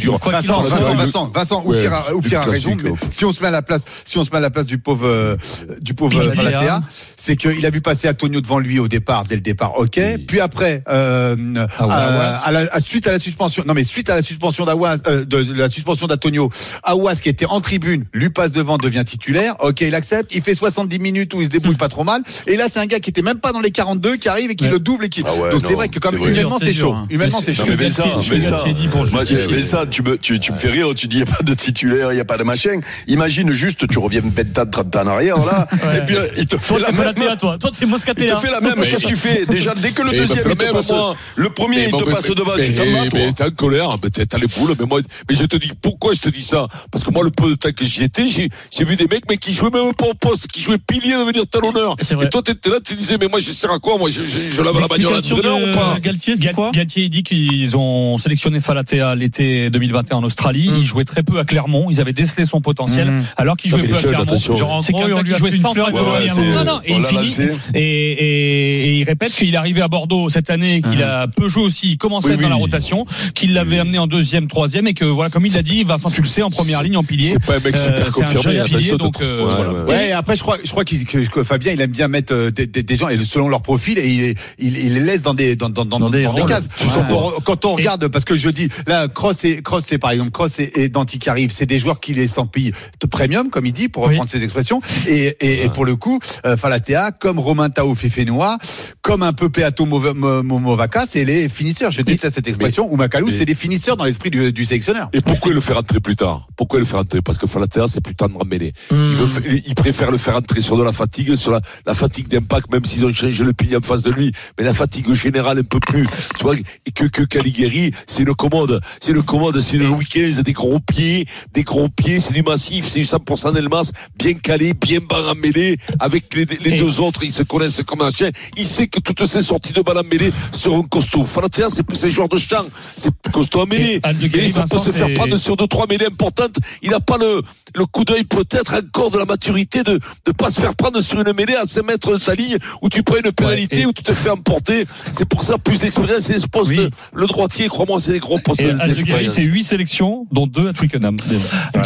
en 0.57 0.61
Vincent, 0.61 0.95
Vincent, 0.95 1.31
Vincent, 1.33 1.61
ou 1.65 1.71
Ouais, 1.71 1.79
Pierre, 1.79 1.93
a- 1.93 2.13
ou 2.13 2.21
du 2.21 2.29
Pierre 2.29 2.41
a 2.41 2.45
raison, 2.45 2.75
mais 2.81 2.89
ouais. 2.91 2.97
si 3.09 3.25
on 3.25 3.31
se 3.31 3.41
met 3.41 3.47
à 3.47 3.51
la 3.51 3.61
place, 3.61 3.85
si 4.05 4.17
on 4.17 4.25
se 4.25 4.29
met 4.31 4.37
à 4.37 4.41
la 4.41 4.49
place 4.49 4.65
du 4.65 4.77
pauvre, 4.77 5.05
euh, 5.05 5.35
du 5.81 5.93
pauvre 5.93 6.21
Falatea. 6.33 6.81
C'est 7.17 7.35
qu'il 7.35 7.65
a 7.65 7.69
vu 7.69 7.81
passer 7.81 8.09
Antonio 8.09 8.41
devant 8.41 8.59
lui 8.59 8.79
au 8.79 8.87
départ, 8.87 9.23
dès 9.23 9.35
le 9.35 9.41
départ, 9.41 9.77
ok. 9.77 9.99
Puis 10.27 10.39
après, 10.39 10.83
euh, 10.89 11.35
Ah 11.77 11.87
ouais. 11.87 11.93
à- 11.93 12.39
à 12.45 12.51
la- 12.51 12.73
à- 12.73 12.81
suite 12.81 13.07
à 13.07 13.11
la 13.11 13.19
suspension, 13.19 13.63
non 13.65 13.73
mais 13.73 13.83
suite 13.83 14.09
à 14.09 14.15
la 14.15 14.21
suspension 14.21 14.65
d'Awas, 14.65 14.97
euh, 15.07 15.25
de, 15.25 15.43
de 15.43 15.53
la 15.53 15.69
suspension 15.69 16.07
d'Antonio, 16.07 16.49
Awas 16.83 17.15
qui 17.17 17.29
était 17.29 17.45
en 17.45 17.61
tribune, 17.61 18.05
lui 18.13 18.29
passe 18.29 18.51
devant, 18.51 18.77
devient 18.77 19.03
titulaire, 19.05 19.55
ok, 19.59 19.81
il 19.81 19.95
accepte, 19.95 20.33
il 20.35 20.41
fait 20.41 20.55
70 20.55 20.99
minutes 20.99 21.33
où 21.33 21.41
il 21.41 21.45
se 21.45 21.51
débrouille 21.51 21.75
pas 21.75 21.89
trop 21.89 22.03
mal, 22.03 22.21
et 22.47 22.57
là 22.57 22.65
c'est 22.71 22.79
un 22.79 22.85
gars 22.85 22.99
qui 22.99 23.09
était 23.09 23.21
même 23.21 23.39
pas 23.39 23.51
dans 23.51 23.59
les 23.61 23.71
42 23.71 24.17
qui 24.17 24.29
arrive 24.29 24.51
et 24.51 24.55
qui 24.55 24.65
Ouais. 24.65 24.71
le 24.71 24.79
double 24.79 25.05
et 25.05 25.09
qui, 25.09 25.23
Ah 25.25 25.33
ouais, 25.35 25.49
donc 25.51 25.61
c'est 25.65 25.73
vrai 25.73 25.89
que 25.89 25.99
comme 25.99 26.15
vrai. 26.15 26.31
humainement 26.31 26.57
C'est 26.59 26.73
chaud, 26.73 26.93
hein. 26.93 27.07
humainement 27.09 27.39
c'est 27.43 27.53
chaud. 27.53 27.63
mais 27.77 27.89
ça, 27.89 28.03
mais 28.05 28.73
Moi, 29.11 29.23
mais 29.29 29.85
tu 29.89 30.03
me, 30.03 30.17
tu, 30.17 30.39
tu 30.39 30.51
me 30.51 30.57
fais 30.57 30.69
rire, 30.69 30.87
tu 30.95 31.07
dis, 31.07 31.17
il 31.17 31.23
n'y 31.23 31.29
a 31.29 31.33
pas 31.35 31.43
de 31.43 31.53
titulaire, 31.53 32.11
il 32.11 32.15
n'y 32.15 32.21
a 32.21 32.25
pas 32.25 32.37
de 32.37 32.43
machin. 32.43 32.79
Imagine 33.07 33.51
juste, 33.51 33.87
tu 33.87 33.99
reviens 33.99 34.21
20 34.23 34.59
ans, 34.59 34.65
30 34.69 34.95
ans 34.95 35.01
en 35.03 35.07
arrière, 35.07 35.37
là, 35.45 35.67
et 35.97 36.01
puis 36.05 36.15
euh, 36.15 36.27
il 36.37 36.45
te 36.47 36.57
fait 36.57 36.79
la 36.79 36.91
même. 36.91 37.13
Toi. 37.39 37.57
Moscatéa. 37.87 38.37
fait 38.37 38.51
la 38.51 38.61
même, 38.61 38.75
qu'est-ce 38.75 39.03
que 39.03 39.07
tu 39.07 39.15
fais? 39.15 39.45
Déjà, 39.45 39.73
dès 39.75 39.91
que 39.91 40.01
le 40.01 40.11
deuxième, 40.11 40.43
passe, 40.87 41.17
le 41.35 41.49
premier, 41.49 41.75
Mais 41.77 41.83
il 41.85 41.91
bon, 41.91 41.97
te 41.99 42.05
mais- 42.05 42.11
passe 42.11 42.27
devant, 42.29 42.55
mais- 42.57 42.65
tu 42.65 42.73
t'en 42.75 42.83
vas, 42.85 43.07
toi. 43.07 43.19
Mais 43.19 43.31
t'es 43.33 43.43
en 43.43 43.49
colère, 43.51 43.89
t'as 44.27 44.37
les 44.37 44.47
boules, 44.47 44.75
mais 44.79 44.85
moi, 44.85 45.01
mais 45.29 45.35
je 45.35 45.45
te 45.45 45.55
dis, 45.57 45.71
pourquoi 45.81 46.13
je 46.13 46.19
te 46.19 46.29
dis 46.29 46.41
ça? 46.41 46.67
Parce 46.91 47.03
que 47.03 47.11
moi, 47.11 47.23
le 47.23 47.29
peu 47.31 47.49
de 47.51 47.55
temps 47.55 47.71
que 47.71 47.85
j'y 47.85 48.03
étais, 48.03 48.27
j'ai, 48.27 48.49
j'ai 48.71 48.83
vu 48.83 48.95
des 48.95 49.07
mecs, 49.07 49.23
mais 49.29 49.37
qui 49.37 49.53
jouaient 49.53 49.69
même 49.69 49.93
pas 49.93 50.07
au 50.07 50.13
poste, 50.13 50.47
qui 50.47 50.59
jouaient 50.61 50.77
pilier 50.79 51.13
de 51.13 51.19
devenir 51.19 51.45
talonneur. 51.47 51.95
Et 52.01 52.29
toi, 52.29 52.41
t'étais 52.41 52.69
là, 52.69 52.77
tu 52.83 52.95
disais, 52.95 53.17
mais 53.19 53.27
moi, 53.27 53.39
je 53.39 53.51
sers 53.51 53.71
à 53.71 53.79
quoi? 53.79 53.97
Moi, 53.97 54.09
je, 54.09 54.25
je, 54.25 54.49
je 54.49 54.61
lave 54.61 54.79
la 54.79 54.87
bagnole 54.87 55.13
à 55.13 55.19
ou 55.19 55.71
pas? 55.73 55.97
Galtier, 56.01 56.35
quoi? 56.53 56.71
Galtier 56.71 57.07
dit 57.09 57.23
qu'ils 57.23 57.77
ont 57.77 58.17
sélectionné 58.17 58.59
Falatea 58.61 59.15
l'été 59.15 59.69
2021 59.69 60.17
en 60.17 60.23
Australie 60.23 60.39
Australie. 60.39 60.69
Il 60.77 60.85
jouait 60.85 61.03
très 61.03 61.21
peu 61.21 61.37
à 61.39 61.43
Clermont. 61.43 61.87
Ils 61.91 61.99
avaient 61.99 62.13
décelé 62.13 62.45
son 62.45 62.61
potentiel, 62.61 63.09
Mhm. 63.11 63.23
alors 63.35 63.57
qu'il 63.57 63.71
Non, 63.71 63.77
jouait 63.77 63.87
mais 63.87 63.91
peu 63.91 63.97
à 63.97 63.99
Clermont. 63.99 64.81
C'est 64.81 64.93
quelqu'un 64.93 65.23
qui 65.23 65.33
a 65.33 65.37
jouait 65.37 65.49
fait 65.51 65.57
une 65.57 65.61
centre 65.63 65.73
fleur 65.73 65.87
à 65.87 65.91
de 65.91 65.97
gauche. 65.97 66.05
Colombie, 66.05 66.29
c'est- 66.29 66.41
Non, 66.41 66.63
non, 66.63 66.79
et 66.85 66.93
il 66.93 67.03
finit. 67.03 67.35
et 67.75 68.95
il 68.99 69.03
répète 69.03 69.31
qu'il 69.31 69.53
est 69.53 69.57
arrivé 69.57 69.81
à 69.81 69.87
Bordeaux 69.87 70.29
cette 70.29 70.49
année, 70.49 70.68
qu'il 70.81 71.03
a 71.03 71.27
peu 71.27 71.47
joué 71.49 71.63
aussi. 71.63 71.91
Il 71.91 71.97
commençait 71.97 72.35
Oui, 72.35 72.41
dans 72.41 72.49
la 72.49 72.55
rotation, 72.55 73.05
qu'il 73.35 73.53
l'avait 73.53 73.79
amené 73.79 73.97
en 73.99 74.07
deuxième, 74.07 74.47
troisième, 74.47 74.87
et 74.87 74.93
que 74.93 75.05
voilà, 75.05 75.29
comme 75.29 75.45
il 75.45 75.53
l'a 75.53 75.61
dit, 75.63 75.83
Vincent 75.83 76.09
Pulsé 76.09 76.43
en 76.43 76.49
première 76.49 76.83
ligne 76.83 76.97
en 76.97 77.03
pilier. 77.03 77.31
C'est 77.31 77.45
pas 77.45 77.55
un 77.57 77.59
mec 77.59 77.75
Euh, 77.75 77.77
super 77.85 78.07
un 78.07 78.11
confirmé. 78.11 78.41
jeune 78.41 78.63
pilier, 78.65 78.77
attention, 78.77 78.97
donc, 78.97 79.21
euh, 79.21 79.39
ouais, 79.45 79.53
voilà. 79.55 79.71
ouais, 79.73 79.79
ouais. 79.79 79.89
Ouais, 79.97 80.09
et 80.09 80.11
après, 80.11 80.35
je 80.35 80.41
crois, 80.41 80.57
je 80.63 80.69
crois 80.71 80.85
qu'il- 80.85 81.05
que, 81.05 81.17
que 81.29 81.43
Fabien, 81.43 81.73
il 81.73 81.81
aime 81.81 81.91
bien 81.91 82.07
mettre 82.07 82.33
euh, 82.33 82.51
des, 82.51 82.67
des- 82.67 82.83
des 82.83 82.95
gens 82.95 83.09
et 83.09 83.17
selon 83.23 83.49
leur 83.49 83.61
profil 83.61 83.97
et 83.99 84.07
il, 84.07 84.35
il, 84.59 84.77
il 84.77 84.93
les 84.93 84.99
laisse 85.01 85.21
dans 85.21 85.33
des 85.33 85.55
dans, 85.55 85.69
dans, 85.69 85.85
dans, 85.85 85.99
Dans 85.99 86.09
des 86.09 86.23
dans 86.23 86.33
des 86.33 86.41
rôles. 86.41 86.49
cases. 86.49 86.67
Ouais. 86.81 86.87
Quand, 87.09 87.33
on, 87.37 87.41
quand 87.41 87.65
on 87.65 87.75
regarde, 87.75 88.07
parce 88.07 88.25
que 88.25 88.35
je 88.35 88.49
dis 88.49 88.69
là, 88.87 89.07
Cross 89.07 89.45
et 89.45 89.61
Cross, 89.61 89.83
c'est 89.87 89.97
par 89.97 90.11
exemple 90.11 90.31
Cross 90.31 90.59
et, 90.59 90.71
et 90.75 90.89
Danti 90.89 91.19
qui 91.19 91.29
arrivent, 91.29 91.51
c'est 91.51 91.65
des 91.65 91.79
joueurs 91.79 91.99
qui 91.99 92.13
les 92.13 92.27
s'empillent 92.27 92.71
de 93.01 93.07
premium, 93.07 93.49
comme 93.49 93.65
il 93.65 93.71
dit, 93.73 93.89
pour 93.89 94.03
Oui. 94.03 94.09
reprendre 94.09 94.29
ses 94.29 94.43
expressions. 94.43 94.81
Et, 95.07 95.35
et, 95.39 95.65
et 95.65 95.69
pour 95.69 95.85
le 95.85 95.95
coup, 95.95 96.19
euh, 96.45 96.57
Falatea, 96.57 97.11
comme 97.11 97.39
Romain 97.39 97.69
Tao 97.69 97.95
Fefenois, 97.95 98.57
comme 99.01 99.23
un 99.23 99.33
peu 99.33 99.49
Peato 99.49 99.85
Mova- 99.85 100.13
Movaca, 100.59 101.05
c'est 101.07 101.25
les 101.25 101.49
finisseurs. 101.49 101.91
Je 101.91 102.01
déteste 102.01 102.35
cette 102.35 102.47
expression. 102.47 102.91
Ou 102.91 102.95
Macalou, 102.95 103.29
c'est 103.29 103.45
des 103.45 103.55
finisseurs 103.55 103.97
dans 103.97 104.05
l'esprit 104.05 104.29
du, 104.29 104.51
du 104.53 104.65
sélectionneur. 104.65 105.09
Et 105.13 105.21
pourquoi 105.21 105.53
le 105.53 105.61
faire 105.61 105.77
entrer 105.77 105.99
plus 105.99 106.15
tard? 106.15 106.47
Pourquoi 106.55 106.79
le 106.79 106.85
faire 106.85 106.99
entrer? 106.99 107.21
Parce 107.21 107.37
que 107.37 107.47
Falatea, 107.47 107.87
c'est 107.87 108.01
plus 108.01 108.15
tendre 108.15 108.39
à 108.41 108.45
mêler. 108.45 108.73
Il, 108.91 108.97
Hmm. 108.97 109.13
veut 109.15 109.27
fa- 109.27 109.39
il 109.65 109.75
préfère 109.75 110.11
le 110.11 110.17
faire 110.17 110.35
entrer 110.35 110.61
sur 110.61 110.77
de 110.77 110.83
la 110.83 110.91
fatigue, 110.91 111.35
sur 111.35 111.51
la, 111.51 111.61
la 111.85 111.93
fatigue 111.93 112.27
d'impact, 112.27 112.71
même 112.71 112.85
s'ils 112.85 113.05
ont 113.05 113.13
changé 113.13 113.43
le 113.43 113.53
pilier 113.53 113.77
en 113.77 113.81
face 113.81 114.03
de 114.03 114.11
lui. 114.11 114.31
Mais 114.57 114.63
la 114.65 114.73
fatigue 114.73 115.11
générale 115.13 115.59
un 115.59 115.63
peu 115.63 115.79
plus, 115.79 116.07
tu 116.37 116.43
vois, 116.43 116.55
et 116.55 116.91
que, 116.91 117.05
que 117.05 117.23
Caligari, 117.23 117.91
c'est 118.07 118.23
le 118.23 118.33
commode. 118.33 118.79
C'est 118.99 119.13
le 119.13 119.21
commode, 119.21 119.59
c'est 119.61 119.77
le 119.77 119.87
Louis 119.87 120.05
XV, 120.05 120.43
des 120.43 120.53
gros 120.53 120.79
pieds, 120.79 121.25
des 121.53 121.63
gros 121.63 121.89
pieds, 121.89 122.19
c'est 122.19 122.33
du 122.33 122.43
massif, 122.43 122.87
c'est 122.87 122.99
du 122.99 123.05
100% 123.05 123.53
d'Elmas, 123.53 123.91
bien 124.17 124.33
calé, 124.33 124.73
bien 124.73 124.99
bas 125.07 125.31
en 125.31 125.35
mêlée, 125.35 125.77
avec 125.99 126.33
les, 126.35 126.45
les 126.63 126.77
deux 126.77 126.99
autres, 126.99 127.23
ils 127.23 127.31
se 127.31 127.43
connaissent 127.43 127.81
comme 127.85 128.01
un 128.01 128.11
chien. 128.11 128.29
Il 128.57 128.65
sait 128.65 128.87
que 128.87 128.99
toutes 128.99 129.25
ces 129.25 129.41
sorties 129.41 129.73
de 129.73 129.81
balle 129.81 129.97
en 129.99 130.03
mêlée 130.03 130.31
seront 130.51 130.83
costauds. 130.83 131.25
Falatea, 131.25 131.69
c'est 131.69 131.83
plus 131.83 132.03
un 132.05 132.09
joueur 132.09 132.29
de 132.29 132.37
champ, 132.37 132.65
c'est 132.95 133.11
plus 133.11 133.31
costaud. 133.31 133.65
Et 133.71 133.99
Aldeguerri, 134.03 134.47
Mais 134.47 134.51
ça 134.51 134.63
peut 134.69 134.77
se 134.77 134.91
faire 134.91 135.13
prendre 135.13 135.35
sur 135.37 135.57
deux, 135.57 135.67
trois 135.67 135.85
mêlées 135.87 136.05
importantes. 136.05 136.55
Il 136.81 136.91
n'a 136.91 136.99
pas 136.99 137.17
le, 137.17 137.41
le 137.75 137.85
coup 137.85 138.05
d'œil 138.05 138.23
peut-être 138.23 138.73
encore 138.75 139.11
de 139.11 139.17
la 139.17 139.25
maturité 139.25 139.83
de 139.83 139.99
ne 140.27 140.31
pas 140.31 140.49
se 140.49 140.61
faire 140.61 140.75
prendre 140.75 141.01
sur 141.01 141.19
une 141.19 141.33
mêlée 141.33 141.55
à 141.55 141.65
5 141.65 141.83
mètres 141.85 142.13
de 142.13 142.19
sa 142.19 142.35
ligne 142.35 142.57
où 142.81 142.89
tu 142.89 143.03
prends 143.03 143.17
une 143.23 143.31
pénalité, 143.31 143.85
où 143.85 143.91
tu 143.93 144.03
te 144.03 144.13
fais 144.13 144.29
emporter. 144.29 144.85
C'est 145.11 145.25
pour 145.25 145.43
ça 145.43 145.57
plus 145.57 145.79
d'expérience 145.81 146.29
et 146.29 146.39
ce 146.39 146.47
poste. 146.47 146.71
Oui. 146.71 146.89
Le 147.13 147.27
droitier, 147.27 147.67
crois-moi, 147.67 147.99
c'est 147.99 148.13
des 148.13 148.19
gros 148.19 148.39
postes 148.39 148.61
d'expérience. 148.61 149.33
c'est 149.33 149.41
8 149.43 149.63
sélections, 149.63 150.25
dont 150.31 150.47
2 150.47 150.69
à 150.69 150.73
Twickenham. 150.73 151.15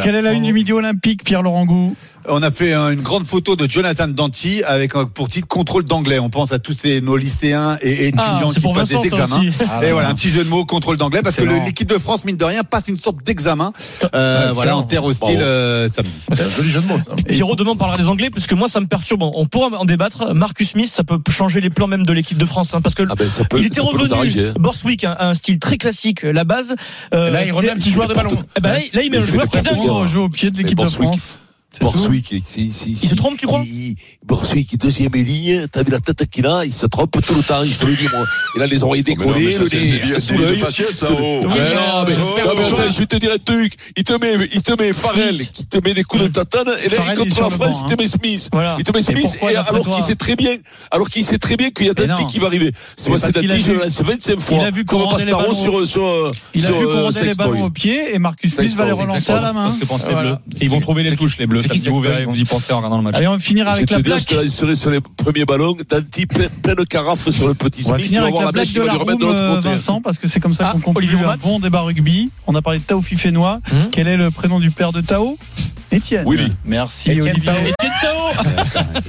Quelle 0.04 0.16
est 0.16 0.22
la 0.22 0.34
une 0.34 0.44
du 0.44 0.54
midi 0.54 0.74
olympique, 0.74 1.24
Pierre-Laurent 1.24 1.66
Gou? 1.66 1.96
On 2.30 2.42
a 2.42 2.52
fait 2.52 2.74
une 2.74 3.02
grande 3.02 3.26
photo 3.26 3.56
de 3.58 3.70
Jonathan 3.70 4.08
Danty 4.08 4.64
avec 4.64 4.96
euh, 4.96 5.04
pour 5.06 5.28
titre 5.28 5.48
contrôle 5.48 5.84
d'anglais. 5.84 6.20
On 6.20 6.30
pense 6.30 6.54
à 6.54 6.60
tous 6.60 6.72
ces 6.72 7.02
nos 7.02 7.18
lycéens 7.18 7.78
et, 7.82 8.08
et 8.08 8.14
Ah, 8.18 8.30
étudiants 8.32 8.43
c'est 8.50 8.56
qui 8.56 8.60
pour 8.62 8.74
passent 8.74 8.90
Vincent, 8.90 9.02
des 9.02 9.08
examens. 9.08 9.40
aussi. 9.48 9.58
Ah, 9.70 9.80
et 9.80 9.88
bah. 9.88 9.92
voilà 9.94 10.10
un 10.10 10.16
petit 10.16 10.30
jeu 10.30 10.44
de 10.44 10.50
mots 10.50 10.66
contrôle 10.66 10.98
d'anglais 10.98 11.22
parce 11.24 11.36
que 11.36 11.44
l'équipe 11.44 11.88
de 11.88 11.98
France 11.98 12.26
mine 12.26 12.38
de 12.38 12.46
rien 12.46 12.64
passe 12.64 12.86
une 12.88 12.98
sorte 12.98 13.24
d'examen. 13.24 13.72
Euh, 14.16 14.48
Ah, 14.50 14.54
voilà 14.54 14.78
en 14.78 14.84
terre 14.84 15.04
hostile 15.04 15.40
euh, 15.42 15.88
samedi. 15.90 16.12
C'est 16.36 16.44
un 16.44 16.50
joli 16.50 16.70
jeu 16.70 16.82
de 16.82 16.88
mots, 16.88 17.00
ça. 17.06 17.16
Pierrot, 17.28 17.56
demain 17.56 17.72
on 17.72 17.76
parlera 17.76 17.98
des 17.98 18.08
Anglais 18.08 18.30
parce 18.30 18.48
que 18.48 18.56
moi 18.56 18.68
ça 18.68 18.80
me 18.80 18.88
perturbe. 18.88 19.22
On 19.24 19.46
pourra 19.46 19.70
en 19.78 19.86
débattre. 19.86 20.34
Marcus 20.34 20.70
Smith, 20.72 20.92
ça 20.92 21.04
peut 21.04 21.20
changer 21.30 21.62
les 21.62 21.70
plans 21.70 21.88
même 21.88 22.06
de 22.06 22.14
l'équipe 22.14 22.38
de 22.38 22.46
France, 22.46 22.74
hein, 22.74 22.82
parce 22.82 22.96
que 22.96 23.04
Ah 23.10 23.16
ben, 23.16 23.30
ça 23.30 23.44
peut, 23.46 23.60
il 23.60 23.66
était 23.66 23.82
revenu 23.82 24.04
hein. 24.14 24.54
Borswick, 24.60 25.04
un, 25.04 25.16
un 25.20 25.34
style 25.34 25.60
très 25.60 25.78
classique, 25.78 26.24
la 26.24 26.44
base. 26.44 26.76
Euh, 27.14 27.30
Là, 27.30 27.46
il 27.46 27.52
remet 27.52 27.70
un 27.72 27.76
petit 27.76 27.92
joueur 27.92 28.08
de 28.08 28.14
ballon. 28.14 28.30
Eh 28.58 28.62
ben, 28.62 28.74
là, 28.94 29.02
il 29.04 29.12
met 29.12 29.18
un 29.18 29.26
joueur 29.26 29.48
qui 29.50 29.58
est 29.58 30.18
au 30.18 30.30
pied 30.30 30.52
de 30.52 30.58
l'équipe 30.58 30.80
de 30.80 30.88
France. 30.88 31.38
Borswick, 31.80 32.32
il, 32.32 32.38
il, 32.58 32.64
il, 32.66 33.04
Il 33.04 33.10
se 33.10 33.16
trompe, 33.16 33.38
tu 33.38 33.48
crois 33.48 33.62
il, 33.66 33.96
Borswick, 34.26 34.72
il 34.72 34.76
est 34.76 34.78
deuxième 34.78 35.12
ligne, 35.14 35.68
t'as 35.72 35.84
vu 35.84 35.92
la 35.92 36.00
tête 36.00 36.30
qu'il 36.30 36.46
a, 36.46 36.66
il 36.66 36.74
se 36.74 36.86
trompe 36.86 37.12
tout 37.12 37.34
le 37.34 37.44
temps, 37.44 37.64
je 37.66 37.78
te 37.78 37.86
le 37.86 37.96
dis, 37.96 38.08
moi. 38.14 38.26
Il 38.56 38.62
a 38.62 38.68
les 38.68 38.84
oreilles 38.84 39.04
décollées, 39.04 39.58
le 39.58 40.10
nez 40.14 40.20
sous 40.20 40.38
l'œil. 40.38 40.60
ça, 40.92 41.08
oh. 41.10 41.40
Non, 41.44 41.50
mais, 41.50 42.14
attends, 42.14 42.90
je 42.90 43.00
vais 43.00 43.06
te 43.06 43.16
dire 43.16 43.32
un 43.34 43.38
truc. 43.38 43.74
Il 43.98 44.04
te 44.04 44.14
met, 44.14 44.48
il 44.54 44.62
te 44.62 44.82
met 44.82 44.94
Farrell, 44.94 45.38
qui 45.38 45.66
te 45.66 45.78
met 45.84 45.94
des 45.94 46.04
coups 46.04 46.24
de 46.24 46.28
tatane, 46.28 46.68
et 46.84 46.90
là, 46.90 46.98
Farrell, 46.98 47.18
il 47.18 47.22
est 47.22 47.30
contre 47.30 47.42
la 47.42 47.48
le 47.48 47.54
France, 47.54 47.82
banc, 47.82 47.88
il 47.90 47.96
te 47.96 48.02
met 48.02 48.08
Smith. 48.08 48.50
Voilà. 48.52 48.76
Il 48.78 48.84
te 48.84 48.92
met 48.92 49.00
Et 49.00 49.04
Smith, 49.04 49.38
et 49.42 49.56
alors 49.56 49.90
qu'il 49.90 50.04
sait 50.04 50.16
très 50.16 50.36
bien, 50.36 50.56
alors 50.92 51.10
qu'il 51.10 51.26
sait 51.26 51.40
très 51.40 51.58
bien 51.58 51.70
qu'il 51.72 51.88
y 51.88 51.90
a 51.90 51.94
Mais 51.98 52.08
Dati 52.08 52.22
non. 52.24 52.28
qui 52.28 52.40
va 52.40 52.48
arriver. 52.48 52.72
C'est 52.98 53.10
Mais 53.10 53.18
moi, 53.18 53.20
c'est 53.20 53.32
Dati, 53.32 53.62
je 53.62 53.72
le 53.72 53.80
lance 53.80 54.02
25 54.02 54.40
fois. 54.40 54.58
il 54.60 54.66
a 54.66 54.72
vu 54.72 54.86
Comme 54.86 55.02
qu'on 55.02 55.08
rendait 55.08 55.26
les 55.26 55.32
Bastaron 55.32 55.52
ballons. 55.54 55.86
sur, 55.86 55.88
sur, 55.88 56.32
Il 56.54 56.64
a 56.64 56.68
sur, 56.68 56.78
vu 56.78 56.86
euh, 56.88 57.10
les 57.24 57.34
ballons 57.34 57.64
au 57.66 57.70
pied 57.70 58.14
et 58.14 58.20
Marcus 58.20 58.54
Smith 58.54 58.76
va 58.76 58.86
les 58.86 58.92
relancer 58.92 59.32
à 59.32 59.42
la 59.42 59.54
main. 59.54 59.76
Ils 60.62 60.70
vont 60.70 60.80
trouver 60.80 61.04
les 61.04 61.16
touches, 61.16 61.38
les 61.38 61.48
Bleus. 61.48 61.63
C'est 61.64 61.70
qui 61.70 61.80
Samedi, 61.80 61.96
vous 61.96 62.02
verrez, 62.02 62.26
vous 62.26 62.36
y 62.40 62.44
penserez 62.46 62.74
en 62.74 62.78
regardant 62.78 62.98
le 62.98 63.04
match. 63.04 63.16
Allez, 63.16 63.28
on 63.28 63.34
va 63.34 63.40
finir 63.40 63.66
Je 63.66 63.72
vais 63.72 63.76
avec 63.78 63.90
la 63.90 64.00
blague. 64.00 64.20
je 64.20 64.26
te 64.26 64.36
laisserai 64.36 64.76
sur 64.76 64.90
les 64.92 65.02
premiers 65.02 65.46
ballons, 65.46 65.76
Danti, 65.90 66.26
plein, 66.26 66.48
plein 66.62 66.76
de 66.76 66.84
carafes 66.84 67.30
sur 67.30 67.48
le 67.48 67.54
petit 67.54 67.84
On 67.88 67.92
va 67.92 67.96
Smith, 67.98 68.08
finir 68.08 68.24
avec 68.24 68.36
la 68.36 68.42
la 68.46 68.52
blague 68.52 68.72
de 68.74 68.80
la 68.82 68.86
lui 68.94 68.98
remettre 68.98 69.20
de 69.20 69.26
room. 69.26 69.60
Vincent, 69.62 70.02
parce 70.02 70.18
que 70.18 70.28
c'est 70.28 70.40
comme 70.40 70.54
ça 70.54 70.70
Ah, 70.70 70.74
qu'on 70.74 70.94
conclut 70.94 71.18
un 71.26 71.38
bon 71.38 71.60
débat 71.60 71.82
rugby. 71.82 72.30
On 72.48 72.56
a 72.56 72.62
parlé 72.62 72.80
de 72.80 72.84
Tao 72.84 73.02
Fifénois. 73.02 73.60
Hum. 73.72 73.90
Quel 73.92 74.08
est 74.08 74.18
le 74.18 74.30
prénom 74.32 74.60
du 74.60 74.72
père 74.72 74.92
de 74.92 75.02
Tao? 75.02 75.38
Étienne. 75.92 76.26
Willy. 76.28 76.52
Merci 76.66 77.12
Étienne 77.12 77.36
Olivier. 77.36 77.52
Tao. 77.54 77.56
Etienne 77.62 77.92
Tao 78.02 79.02